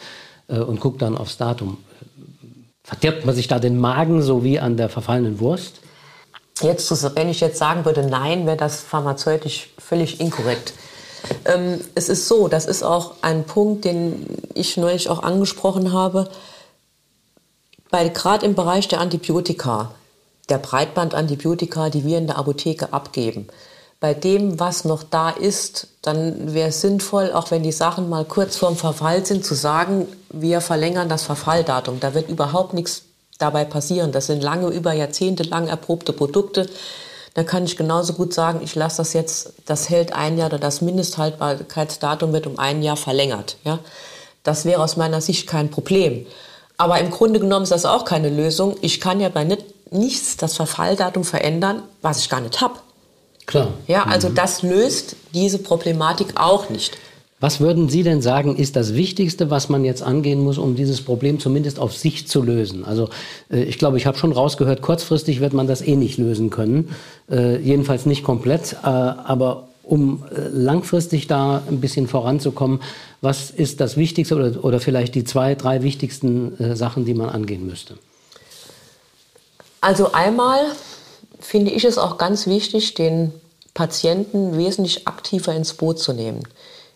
äh, 0.49 0.59
und 0.59 0.81
guckt 0.81 1.03
dann 1.03 1.17
aufs 1.17 1.37
Datum. 1.37 1.77
Verdirbt 2.83 3.27
man 3.27 3.35
sich 3.35 3.49
da 3.49 3.59
den 3.59 3.79
Magen 3.79 4.23
so 4.23 4.45
wie 4.45 4.59
an 4.59 4.77
der 4.77 4.89
verfallenen 4.89 5.41
Wurst? 5.41 5.81
Jetzt, 6.63 6.91
wenn 7.17 7.29
ich 7.29 7.41
jetzt 7.41 7.59
sagen 7.59 7.85
würde, 7.85 8.07
nein, 8.07 8.47
wäre 8.47 8.57
das 8.57 8.81
pharmazeutisch 8.81 9.69
völlig 9.79 10.21
inkorrekt. 10.21 10.73
Ähm, 11.45 11.81
es 11.95 12.09
ist 12.09 12.29
so, 12.29 12.49
das 12.49 12.65
ist 12.65 12.83
auch 12.83 13.15
ein 13.21 13.45
Punkt, 13.45 13.85
den 13.85 14.27
ich 14.55 14.77
neulich 14.77 15.11
auch 15.11 15.23
angesprochen 15.23 15.93
habe, 15.93 16.31
gerade 17.91 18.45
im 18.45 18.55
Bereich 18.55 18.89
der 18.89 19.01
Antibiotika, 19.01 19.93
der 20.49 20.59
Breitbandantibiotika, 20.59 21.91
die 21.91 22.05
wir 22.05 22.19
in 22.19 22.27
der 22.27 22.39
Apotheke 22.39 22.93
abgeben, 22.93 23.49
bei 23.99 24.13
dem, 24.13 24.61
was 24.61 24.85
noch 24.85 25.03
da 25.03 25.31
ist, 25.31 25.89
dann 26.03 26.53
wäre 26.53 26.69
es 26.69 26.83
sinnvoll, 26.83 27.33
auch 27.33 27.51
wenn 27.51 27.63
die 27.63 27.73
Sachen 27.73 28.09
mal 28.09 28.25
kurz 28.25 28.57
vorm 28.57 28.77
Verfall 28.77 29.25
sind, 29.25 29.45
zu 29.45 29.55
sagen, 29.55 30.07
wir 30.31 30.61
verlängern 30.61 31.09
das 31.09 31.23
Verfalldatum. 31.23 31.99
Da 31.99 32.13
wird 32.13 32.29
überhaupt 32.29 32.75
nichts 32.75 33.03
dabei 33.39 33.65
passieren. 33.65 34.13
Das 34.13 34.27
sind 34.27 34.43
lange, 34.43 34.69
über 34.69 34.93
Jahrzehnte 34.93 35.45
lang 35.45 35.67
erprobte 35.67 36.13
Produkte. 36.13 36.69
Da 37.35 37.43
kann 37.45 37.65
ich 37.65 37.77
genauso 37.77 38.15
gut 38.15 38.33
sagen, 38.35 38.61
ich 38.63 38.75
lasse 38.75 38.99
das 38.99 39.13
jetzt, 39.13 39.55
das 39.67 39.89
hält 39.89 40.13
ein 40.13 40.39
Jahr 40.39 40.49
oder 40.49 40.59
das 40.59 40.81
Mindesthaltbarkeitsdatum 40.81 42.33
wird 42.33 42.47
um 42.47 42.59
ein 42.59 42.83
Jahr 42.83 42.97
verlängert. 42.97 43.57
Ja? 43.65 43.79
Das 44.43 44.65
wäre 44.65 44.83
aus 44.83 44.97
meiner 44.97 45.21
Sicht 45.21 45.47
kein 45.47 45.71
Problem. 45.71 46.27
Aber 46.77 46.99
im 46.99 47.11
Grunde 47.11 47.41
genommen 47.41 47.65
ist 47.65 47.73
das 47.73 47.87
auch 47.87 48.05
keine 48.05 48.29
Lösung. 48.29 48.77
Ich 48.83 49.01
kann 49.01 49.21
ja 49.21 49.31
bei 49.31 49.45
nicht, 49.45 49.65
nichts 49.91 50.37
das 50.37 50.57
Verfalldatum 50.57 51.25
verändern, 51.25 51.83
was 52.03 52.21
ich 52.21 52.29
gar 52.29 52.41
nicht 52.41 52.61
habe. 52.61 52.75
Klar. 53.47 53.69
Ja, 53.87 54.05
also 54.05 54.29
mhm. 54.29 54.35
das 54.35 54.63
löst 54.63 55.17
diese 55.33 55.59
Problematik 55.59 56.35
auch 56.37 56.69
nicht. 56.69 56.97
Was 57.39 57.61
würden 57.61 57.91
Sie 57.91 58.03
denn 58.03 58.23
sagen, 58.23 58.57
ist 58.57 58.77
das 58.77 58.95
Wichtigste, 58.95 59.51
was 59.51 59.69
man 59.69 59.85
jetzt 59.85 60.03
angehen 60.03 60.41
muss, 60.41 60.57
um 60.57 60.75
dieses 60.75 61.03
Problem 61.03 61.39
zumindest 61.39 61.79
auf 61.79 61.95
sich 61.95 62.27
zu 62.27 62.43
lösen? 62.43 62.85
Also 62.85 63.11
äh, 63.51 63.63
ich 63.63 63.79
glaube, 63.79 63.99
ich 63.99 64.07
habe 64.07 64.17
schon 64.17 64.33
rausgehört, 64.33 64.81
kurzfristig 64.81 65.41
wird 65.41 65.53
man 65.53 65.67
das 65.67 65.83
eh 65.83 65.97
nicht 65.97 66.17
lösen 66.19 66.49
können, 66.49 66.89
äh, 67.31 67.59
jedenfalls 67.59 68.07
nicht 68.07 68.25
komplett, 68.25 68.77
äh, 68.83 68.87
aber 68.87 69.69
um 69.83 70.25
äh, 70.35 70.49
langfristig 70.49 71.27
da 71.27 71.63
ein 71.69 71.81
bisschen 71.81 72.09
voranzukommen, 72.09 72.81
was 73.21 73.51
ist 73.51 73.81
das 73.81 73.99
Wichtigste 73.99 74.35
oder, 74.35 74.65
oder 74.65 74.81
vielleicht 74.81 75.15
die 75.15 75.25
zwei, 75.25 75.55
drei 75.55 75.83
wichtigsten 75.83 76.59
äh, 76.59 76.75
Sachen, 76.75 77.05
die 77.05 77.15
man 77.15 77.29
angehen 77.29 77.67
müsste? 77.67 77.97
Also 79.87 80.11
einmal 80.11 80.73
finde 81.39 81.71
ich 81.71 81.85
es 81.85 81.97
auch 81.97 82.19
ganz 82.19 82.49
wichtig, 82.49 82.95
den 82.95 83.33
Patienten 83.73 84.59
wesentlich 84.59 85.07
aktiver 85.07 85.55
ins 85.55 85.75
Boot 85.75 86.01
zu 86.01 86.13
nehmen. 86.13 86.43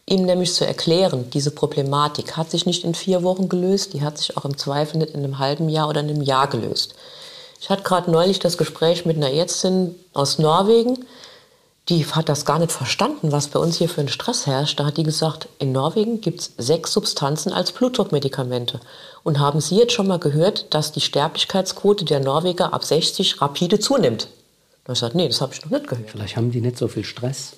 Ihm 0.06 0.24
nämlich 0.24 0.54
zu 0.54 0.66
erklären, 0.66 1.30
diese 1.30 1.52
Problematik 1.52 2.36
hat 2.36 2.50
sich 2.50 2.66
nicht 2.66 2.82
in 2.82 2.96
vier 2.96 3.22
Wochen 3.22 3.48
gelöst, 3.48 3.92
die 3.92 4.02
hat 4.02 4.18
sich 4.18 4.36
auch 4.36 4.44
im 4.44 4.58
Zweifel 4.58 4.98
nicht 4.98 5.14
in 5.14 5.22
einem 5.22 5.38
halben 5.38 5.68
Jahr 5.68 5.88
oder 5.88 6.00
in 6.00 6.08
einem 6.08 6.22
Jahr 6.22 6.48
gelöst. 6.48 6.96
Ich 7.60 7.70
hatte 7.70 7.84
gerade 7.84 8.10
neulich 8.10 8.40
das 8.40 8.58
Gespräch 8.58 9.06
mit 9.06 9.16
einer 9.16 9.30
Ärztin 9.30 9.94
aus 10.12 10.40
Norwegen, 10.40 10.98
die 11.88 12.04
hat 12.06 12.28
das 12.28 12.44
gar 12.44 12.58
nicht 12.58 12.72
verstanden, 12.72 13.32
was 13.32 13.48
bei 13.48 13.58
uns 13.58 13.78
hier 13.78 13.88
für 13.88 14.00
ein 14.00 14.08
Stress 14.08 14.46
herrscht. 14.46 14.78
Da 14.78 14.84
hat 14.86 14.96
die 14.96 15.02
gesagt, 15.02 15.48
in 15.58 15.72
Norwegen 15.72 16.20
gibt 16.20 16.40
es 16.40 16.52
sechs 16.56 16.92
Substanzen 16.92 17.52
als 17.52 17.72
Blutdruckmedikamente. 17.72 18.80
Und 19.22 19.40
haben 19.40 19.60
Sie 19.60 19.76
jetzt 19.76 19.92
schon 19.92 20.06
mal 20.06 20.18
gehört, 20.18 20.72
dass 20.72 20.92
die 20.92 21.00
Sterblichkeitsquote 21.00 22.04
der 22.04 22.20
Norweger 22.20 22.72
ab 22.72 22.84
60 22.84 23.40
rapide 23.42 23.80
zunimmt? 23.80 24.28
Da 24.84 24.88
habe 24.88 24.92
ich 24.94 25.00
gesagt, 25.00 25.14
nee, 25.14 25.28
das 25.28 25.40
habe 25.40 25.52
ich 25.52 25.64
noch 25.64 25.70
nicht 25.70 25.88
gehört. 25.88 26.10
Vielleicht 26.10 26.36
haben 26.36 26.52
die 26.52 26.60
nicht 26.60 26.78
so 26.78 26.86
viel 26.88 27.04
Stress. 27.04 27.54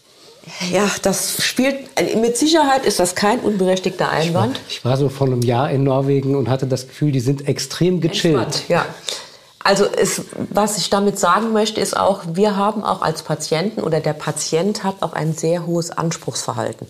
Ja, 0.72 0.90
das 1.02 1.40
spielt, 1.42 1.76
mit 2.16 2.36
Sicherheit 2.36 2.84
ist 2.84 2.98
das 2.98 3.14
kein 3.14 3.38
unberechtigter 3.40 4.10
Einwand. 4.10 4.56
Ich 4.68 4.84
war, 4.84 4.92
ich 4.94 5.00
war 5.00 5.08
so 5.08 5.08
vor 5.08 5.28
einem 5.28 5.42
Jahr 5.42 5.70
in 5.70 5.84
Norwegen 5.84 6.34
und 6.34 6.48
hatte 6.48 6.66
das 6.66 6.88
Gefühl, 6.88 7.12
die 7.12 7.20
sind 7.20 7.46
extrem 7.46 8.00
gechillt. 8.00 8.34
Entspannt, 8.34 8.68
ja. 8.68 8.86
Also 9.64 9.84
es, 9.84 10.22
was 10.50 10.78
ich 10.78 10.90
damit 10.90 11.18
sagen 11.18 11.52
möchte, 11.52 11.80
ist 11.80 11.96
auch, 11.96 12.22
wir 12.32 12.56
haben 12.56 12.82
auch 12.82 13.02
als 13.02 13.22
Patienten 13.22 13.82
oder 13.82 14.00
der 14.00 14.12
Patient 14.12 14.82
hat 14.82 14.96
auch 15.02 15.12
ein 15.12 15.34
sehr 15.34 15.66
hohes 15.66 15.90
Anspruchsverhalten. 15.90 16.86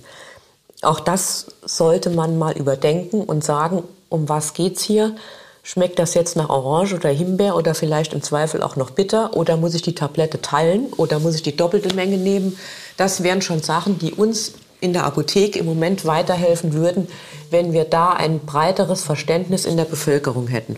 Auch 0.80 1.00
das 1.00 1.46
sollte 1.64 2.10
man 2.10 2.38
mal 2.38 2.56
überdenken 2.56 3.22
und 3.22 3.44
sagen, 3.44 3.84
um 4.08 4.28
was 4.28 4.54
geht's 4.54 4.82
hier? 4.82 5.14
Schmeckt 5.62 6.00
das 6.00 6.14
jetzt 6.14 6.34
nach 6.34 6.48
Orange 6.48 6.94
oder 6.94 7.10
Himbeer 7.10 7.54
oder 7.54 7.74
vielleicht 7.74 8.14
im 8.14 8.22
Zweifel 8.22 8.62
auch 8.62 8.74
noch 8.74 8.90
bitter? 8.90 9.36
Oder 9.36 9.56
muss 9.56 9.74
ich 9.74 9.82
die 9.82 9.94
Tablette 9.94 10.40
teilen 10.40 10.92
oder 10.96 11.20
muss 11.20 11.36
ich 11.36 11.42
die 11.42 11.56
doppelte 11.56 11.94
Menge 11.94 12.16
nehmen? 12.16 12.58
Das 12.96 13.22
wären 13.22 13.42
schon 13.42 13.62
Sachen, 13.62 13.98
die 13.98 14.12
uns 14.12 14.54
in 14.80 14.92
der 14.92 15.04
Apotheke 15.04 15.60
im 15.60 15.66
Moment 15.66 16.04
weiterhelfen 16.04 16.72
würden, 16.72 17.06
wenn 17.50 17.72
wir 17.72 17.84
da 17.84 18.10
ein 18.10 18.40
breiteres 18.40 19.04
Verständnis 19.04 19.64
in 19.64 19.76
der 19.76 19.84
Bevölkerung 19.84 20.48
hätten. 20.48 20.76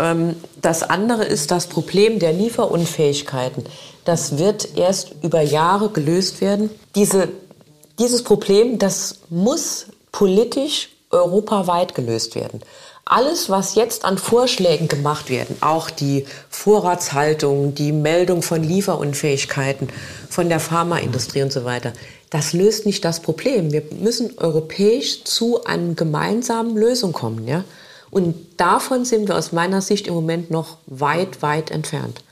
Ähm, 0.00 0.36
das 0.60 0.82
andere 0.82 1.24
ist 1.24 1.50
das 1.50 1.66
Problem 1.66 2.18
der 2.18 2.32
Lieferunfähigkeiten. 2.32 3.64
Das 4.04 4.38
wird 4.38 4.76
erst 4.76 5.14
über 5.22 5.42
Jahre 5.42 5.90
gelöst 5.90 6.40
werden. 6.40 6.70
Diese, 6.94 7.28
dieses 7.98 8.24
Problem, 8.24 8.78
das 8.78 9.20
muss 9.28 9.86
politisch 10.10 10.88
europaweit 11.10 11.94
gelöst 11.94 12.34
werden. 12.34 12.60
Alles, 13.04 13.50
was 13.50 13.74
jetzt 13.74 14.04
an 14.04 14.18
Vorschlägen 14.18 14.86
gemacht 14.86 15.30
werden, 15.30 15.56
auch 15.60 15.90
die 15.90 16.26
Vorratshaltung, 16.48 17.74
die 17.74 17.90
Meldung 17.92 18.42
von 18.42 18.62
Lieferunfähigkeiten 18.62 19.88
von 20.28 20.48
der 20.48 20.60
Pharmaindustrie 20.60 21.42
und 21.42 21.52
so 21.52 21.64
weiter, 21.64 21.92
das 22.30 22.52
löst 22.52 22.86
nicht 22.86 23.04
das 23.04 23.20
Problem. 23.20 23.72
Wir 23.72 23.82
müssen 23.98 24.38
europäisch 24.38 25.24
zu 25.24 25.64
einer 25.64 25.94
gemeinsamen 25.94 26.76
Lösung 26.76 27.12
kommen. 27.12 27.48
Ja? 27.48 27.64
Und 28.10 28.34
davon 28.56 29.04
sind 29.04 29.28
wir 29.28 29.36
aus 29.36 29.52
meiner 29.52 29.80
Sicht 29.80 30.06
im 30.06 30.14
Moment 30.14 30.50
noch 30.50 30.78
weit, 30.86 31.42
weit 31.42 31.70
entfernt. 31.70 32.22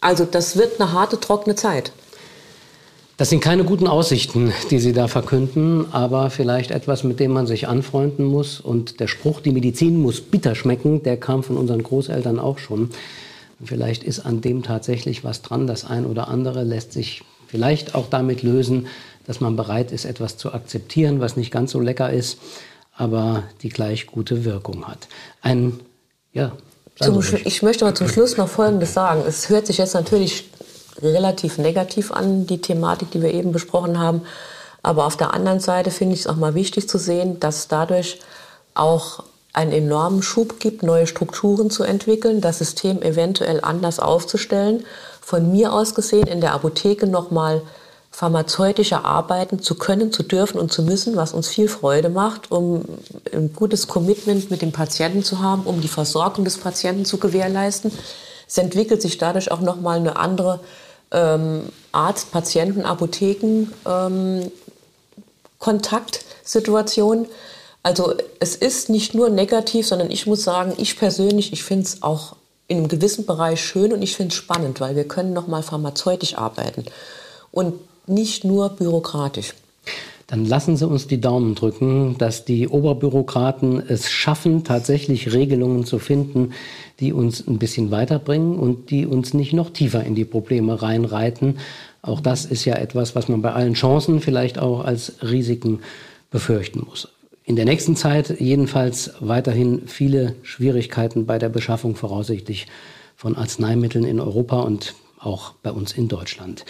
Also 0.00 0.24
das 0.24 0.56
wird 0.56 0.80
eine 0.80 0.92
harte, 0.92 1.20
trockene 1.20 1.54
Zeit. 1.54 1.92
Das 3.16 3.30
sind 3.30 3.40
keine 3.40 3.64
guten 3.64 3.88
Aussichten, 3.88 4.52
die 4.70 4.78
Sie 4.78 4.92
da 4.92 5.08
verkünden, 5.08 5.92
aber 5.92 6.30
vielleicht 6.30 6.70
etwas, 6.70 7.02
mit 7.02 7.18
dem 7.18 7.32
man 7.32 7.48
sich 7.48 7.66
anfreunden 7.66 8.24
muss. 8.24 8.60
Und 8.60 9.00
der 9.00 9.08
Spruch, 9.08 9.40
die 9.40 9.50
Medizin 9.50 10.00
muss 10.00 10.20
bitter 10.20 10.54
schmecken, 10.54 11.02
der 11.02 11.16
kam 11.16 11.42
von 11.42 11.56
unseren 11.56 11.82
Großeltern 11.82 12.38
auch 12.38 12.58
schon. 12.58 12.90
Vielleicht 13.64 14.04
ist 14.04 14.20
an 14.20 14.40
dem 14.40 14.62
tatsächlich 14.62 15.24
was 15.24 15.42
dran. 15.42 15.66
Das 15.66 15.84
ein 15.84 16.06
oder 16.06 16.28
andere 16.28 16.62
lässt 16.62 16.92
sich 16.92 17.22
vielleicht 17.48 17.96
auch 17.96 18.08
damit 18.08 18.44
lösen, 18.44 18.86
dass 19.26 19.40
man 19.40 19.56
bereit 19.56 19.90
ist, 19.90 20.04
etwas 20.04 20.36
zu 20.36 20.52
akzeptieren, 20.52 21.18
was 21.18 21.36
nicht 21.36 21.50
ganz 21.50 21.72
so 21.72 21.80
lecker 21.80 22.12
ist 22.12 22.38
aber 22.98 23.44
die 23.62 23.68
gleich 23.68 24.06
gute 24.06 24.44
Wirkung 24.44 24.86
hat. 24.86 25.08
Ein, 25.40 25.80
ja. 26.32 26.52
Zum, 27.00 27.22
ich 27.44 27.62
möchte 27.62 27.84
mal 27.84 27.94
zum 27.94 28.08
Schluss 28.08 28.36
noch 28.36 28.48
Folgendes 28.48 28.92
sagen. 28.92 29.22
Es 29.26 29.48
hört 29.48 29.68
sich 29.68 29.78
jetzt 29.78 29.94
natürlich 29.94 30.50
relativ 31.00 31.58
negativ 31.58 32.10
an, 32.10 32.48
die 32.48 32.60
Thematik, 32.60 33.12
die 33.12 33.22
wir 33.22 33.32
eben 33.32 33.52
besprochen 33.52 34.00
haben. 34.00 34.22
Aber 34.82 35.06
auf 35.06 35.16
der 35.16 35.32
anderen 35.32 35.60
Seite 35.60 35.92
finde 35.92 36.14
ich 36.14 36.20
es 36.22 36.26
auch 36.26 36.34
mal 36.36 36.56
wichtig 36.56 36.88
zu 36.88 36.98
sehen, 36.98 37.38
dass 37.38 37.68
dadurch 37.68 38.18
auch 38.74 39.22
einen 39.52 39.70
enormen 39.72 40.22
Schub 40.22 40.58
gibt, 40.58 40.82
neue 40.82 41.06
Strukturen 41.06 41.70
zu 41.70 41.84
entwickeln, 41.84 42.40
das 42.40 42.58
System 42.58 43.00
eventuell 43.02 43.60
anders 43.62 44.00
aufzustellen. 44.00 44.84
Von 45.20 45.52
mir 45.52 45.72
aus 45.72 45.94
gesehen 45.94 46.26
in 46.26 46.40
der 46.40 46.52
Apotheke 46.52 47.06
nochmal 47.06 47.62
pharmazeutischer 48.10 49.04
arbeiten 49.04 49.60
zu 49.60 49.76
können, 49.76 50.12
zu 50.12 50.22
dürfen 50.22 50.58
und 50.58 50.72
zu 50.72 50.82
müssen, 50.82 51.16
was 51.16 51.32
uns 51.32 51.48
viel 51.48 51.68
Freude 51.68 52.08
macht, 52.08 52.50
um 52.50 52.84
ein 53.32 53.52
gutes 53.52 53.86
Commitment 53.86 54.50
mit 54.50 54.62
dem 54.62 54.72
Patienten 54.72 55.22
zu 55.22 55.40
haben, 55.40 55.62
um 55.62 55.80
die 55.80 55.88
Versorgung 55.88 56.44
des 56.44 56.58
Patienten 56.58 57.04
zu 57.04 57.18
gewährleisten. 57.18 57.92
Es 58.46 58.58
entwickelt 58.58 59.02
sich 59.02 59.18
dadurch 59.18 59.52
auch 59.52 59.60
nochmal 59.60 59.98
eine 59.98 60.16
andere 60.16 60.60
ähm, 61.12 61.62
Arzt, 61.92 62.32
Patienten, 62.32 62.82
Apotheken 62.82 63.68
ähm. 63.86 64.50
Also 67.82 68.14
es 68.40 68.56
ist 68.56 68.90
nicht 68.90 69.14
nur 69.14 69.30
negativ, 69.30 69.86
sondern 69.86 70.10
ich 70.10 70.26
muss 70.26 70.42
sagen, 70.42 70.74
ich 70.76 70.98
persönlich, 70.98 71.52
ich 71.52 71.62
finde 71.62 71.84
es 71.84 72.02
auch 72.02 72.36
in 72.66 72.78
einem 72.78 72.88
gewissen 72.88 73.24
Bereich 73.26 73.62
schön 73.62 73.92
und 73.92 74.02
ich 74.02 74.16
finde 74.16 74.32
es 74.32 74.36
spannend, 74.36 74.80
weil 74.80 74.96
wir 74.96 75.06
können 75.06 75.32
nochmal 75.32 75.62
pharmazeutisch 75.62 76.36
arbeiten. 76.36 76.84
Und 77.50 77.74
nicht 78.08 78.44
nur 78.44 78.70
bürokratisch. 78.70 79.54
Dann 80.28 80.44
lassen 80.44 80.76
Sie 80.76 80.86
uns 80.86 81.06
die 81.06 81.22
Daumen 81.22 81.54
drücken, 81.54 82.16
dass 82.18 82.44
die 82.44 82.68
Oberbürokraten 82.68 83.82
es 83.88 84.10
schaffen, 84.10 84.62
tatsächlich 84.62 85.32
Regelungen 85.32 85.86
zu 85.86 85.98
finden, 85.98 86.52
die 87.00 87.14
uns 87.14 87.46
ein 87.48 87.58
bisschen 87.58 87.90
weiterbringen 87.90 88.58
und 88.58 88.90
die 88.90 89.06
uns 89.06 89.32
nicht 89.32 89.54
noch 89.54 89.70
tiefer 89.70 90.04
in 90.04 90.14
die 90.14 90.26
Probleme 90.26 90.82
reinreiten. 90.82 91.58
Auch 92.02 92.20
das 92.20 92.44
ist 92.44 92.66
ja 92.66 92.74
etwas, 92.74 93.14
was 93.14 93.28
man 93.28 93.40
bei 93.40 93.52
allen 93.52 93.72
Chancen 93.72 94.20
vielleicht 94.20 94.58
auch 94.58 94.84
als 94.84 95.14
Risiken 95.22 95.80
befürchten 96.30 96.84
muss. 96.86 97.08
In 97.44 97.56
der 97.56 97.64
nächsten 97.64 97.96
Zeit 97.96 98.38
jedenfalls 98.38 99.12
weiterhin 99.20 99.86
viele 99.86 100.34
Schwierigkeiten 100.42 101.24
bei 101.24 101.38
der 101.38 101.48
Beschaffung 101.48 101.96
voraussichtlich 101.96 102.66
von 103.16 103.34
Arzneimitteln 103.34 104.04
in 104.04 104.20
Europa 104.20 104.60
und 104.60 104.94
auch 105.20 105.52
bei 105.62 105.70
uns 105.70 105.92
in 105.92 106.08
Deutschland. 106.08 106.64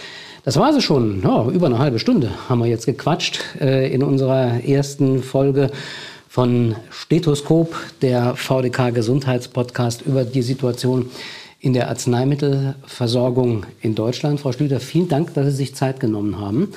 Das 0.45 0.57
war 0.57 0.75
es 0.75 0.83
schon. 0.83 1.23
Ja, 1.23 1.47
über 1.49 1.67
eine 1.67 1.79
halbe 1.79 1.99
Stunde 1.99 2.31
haben 2.49 2.61
wir 2.61 2.67
jetzt 2.67 2.87
gequatscht 2.87 3.41
äh, 3.61 3.93
in 3.93 4.03
unserer 4.03 4.65
ersten 4.65 5.23
Folge 5.23 5.71
von 6.29 6.77
Stethoskop, 6.91 7.75
der 8.03 8.37
VDK 8.37 8.95
Gesundheitspodcast 8.95 10.03
über 10.03 10.25
die 10.25 10.43
Situation 10.43 11.11
in 11.61 11.73
der 11.73 11.89
Arzneimittelversorgung 11.89 13.67
in 13.81 13.95
Deutschland. 13.95 14.41
Frau 14.41 14.53
Schlüter, 14.53 14.79
vielen 14.81 15.09
Dank, 15.09 15.35
dass 15.35 15.47
Sie 15.47 15.53
sich 15.53 15.75
Zeit 15.75 16.01
genommen 16.01 16.39
haben 16.39 16.73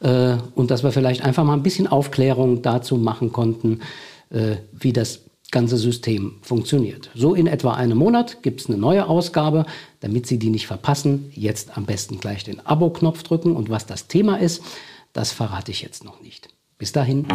äh, 0.00 0.36
und 0.54 0.70
dass 0.70 0.82
wir 0.82 0.92
vielleicht 0.92 1.24
einfach 1.24 1.44
mal 1.44 1.54
ein 1.54 1.62
bisschen 1.62 1.86
Aufklärung 1.86 2.62
dazu 2.62 2.96
machen 2.96 3.32
konnten, 3.32 3.80
äh, 4.30 4.56
wie 4.72 4.92
das 4.92 5.20
ganze 5.50 5.76
System 5.76 6.36
funktioniert. 6.42 7.10
So 7.14 7.34
in 7.34 7.46
etwa 7.46 7.74
einem 7.74 7.98
Monat 7.98 8.42
gibt 8.42 8.60
es 8.60 8.68
eine 8.68 8.78
neue 8.78 9.06
Ausgabe. 9.06 9.66
Damit 10.00 10.26
Sie 10.26 10.38
die 10.38 10.50
nicht 10.50 10.66
verpassen, 10.66 11.30
jetzt 11.34 11.76
am 11.76 11.86
besten 11.86 12.18
gleich 12.18 12.44
den 12.44 12.64
Abo-Knopf 12.64 13.22
drücken. 13.22 13.54
Und 13.54 13.70
was 13.70 13.86
das 13.86 14.08
Thema 14.08 14.36
ist, 14.36 14.62
das 15.12 15.32
verrate 15.32 15.70
ich 15.70 15.82
jetzt 15.82 16.04
noch 16.04 16.20
nicht. 16.20 16.48
Bis 16.78 16.92
dahin. 16.92 17.26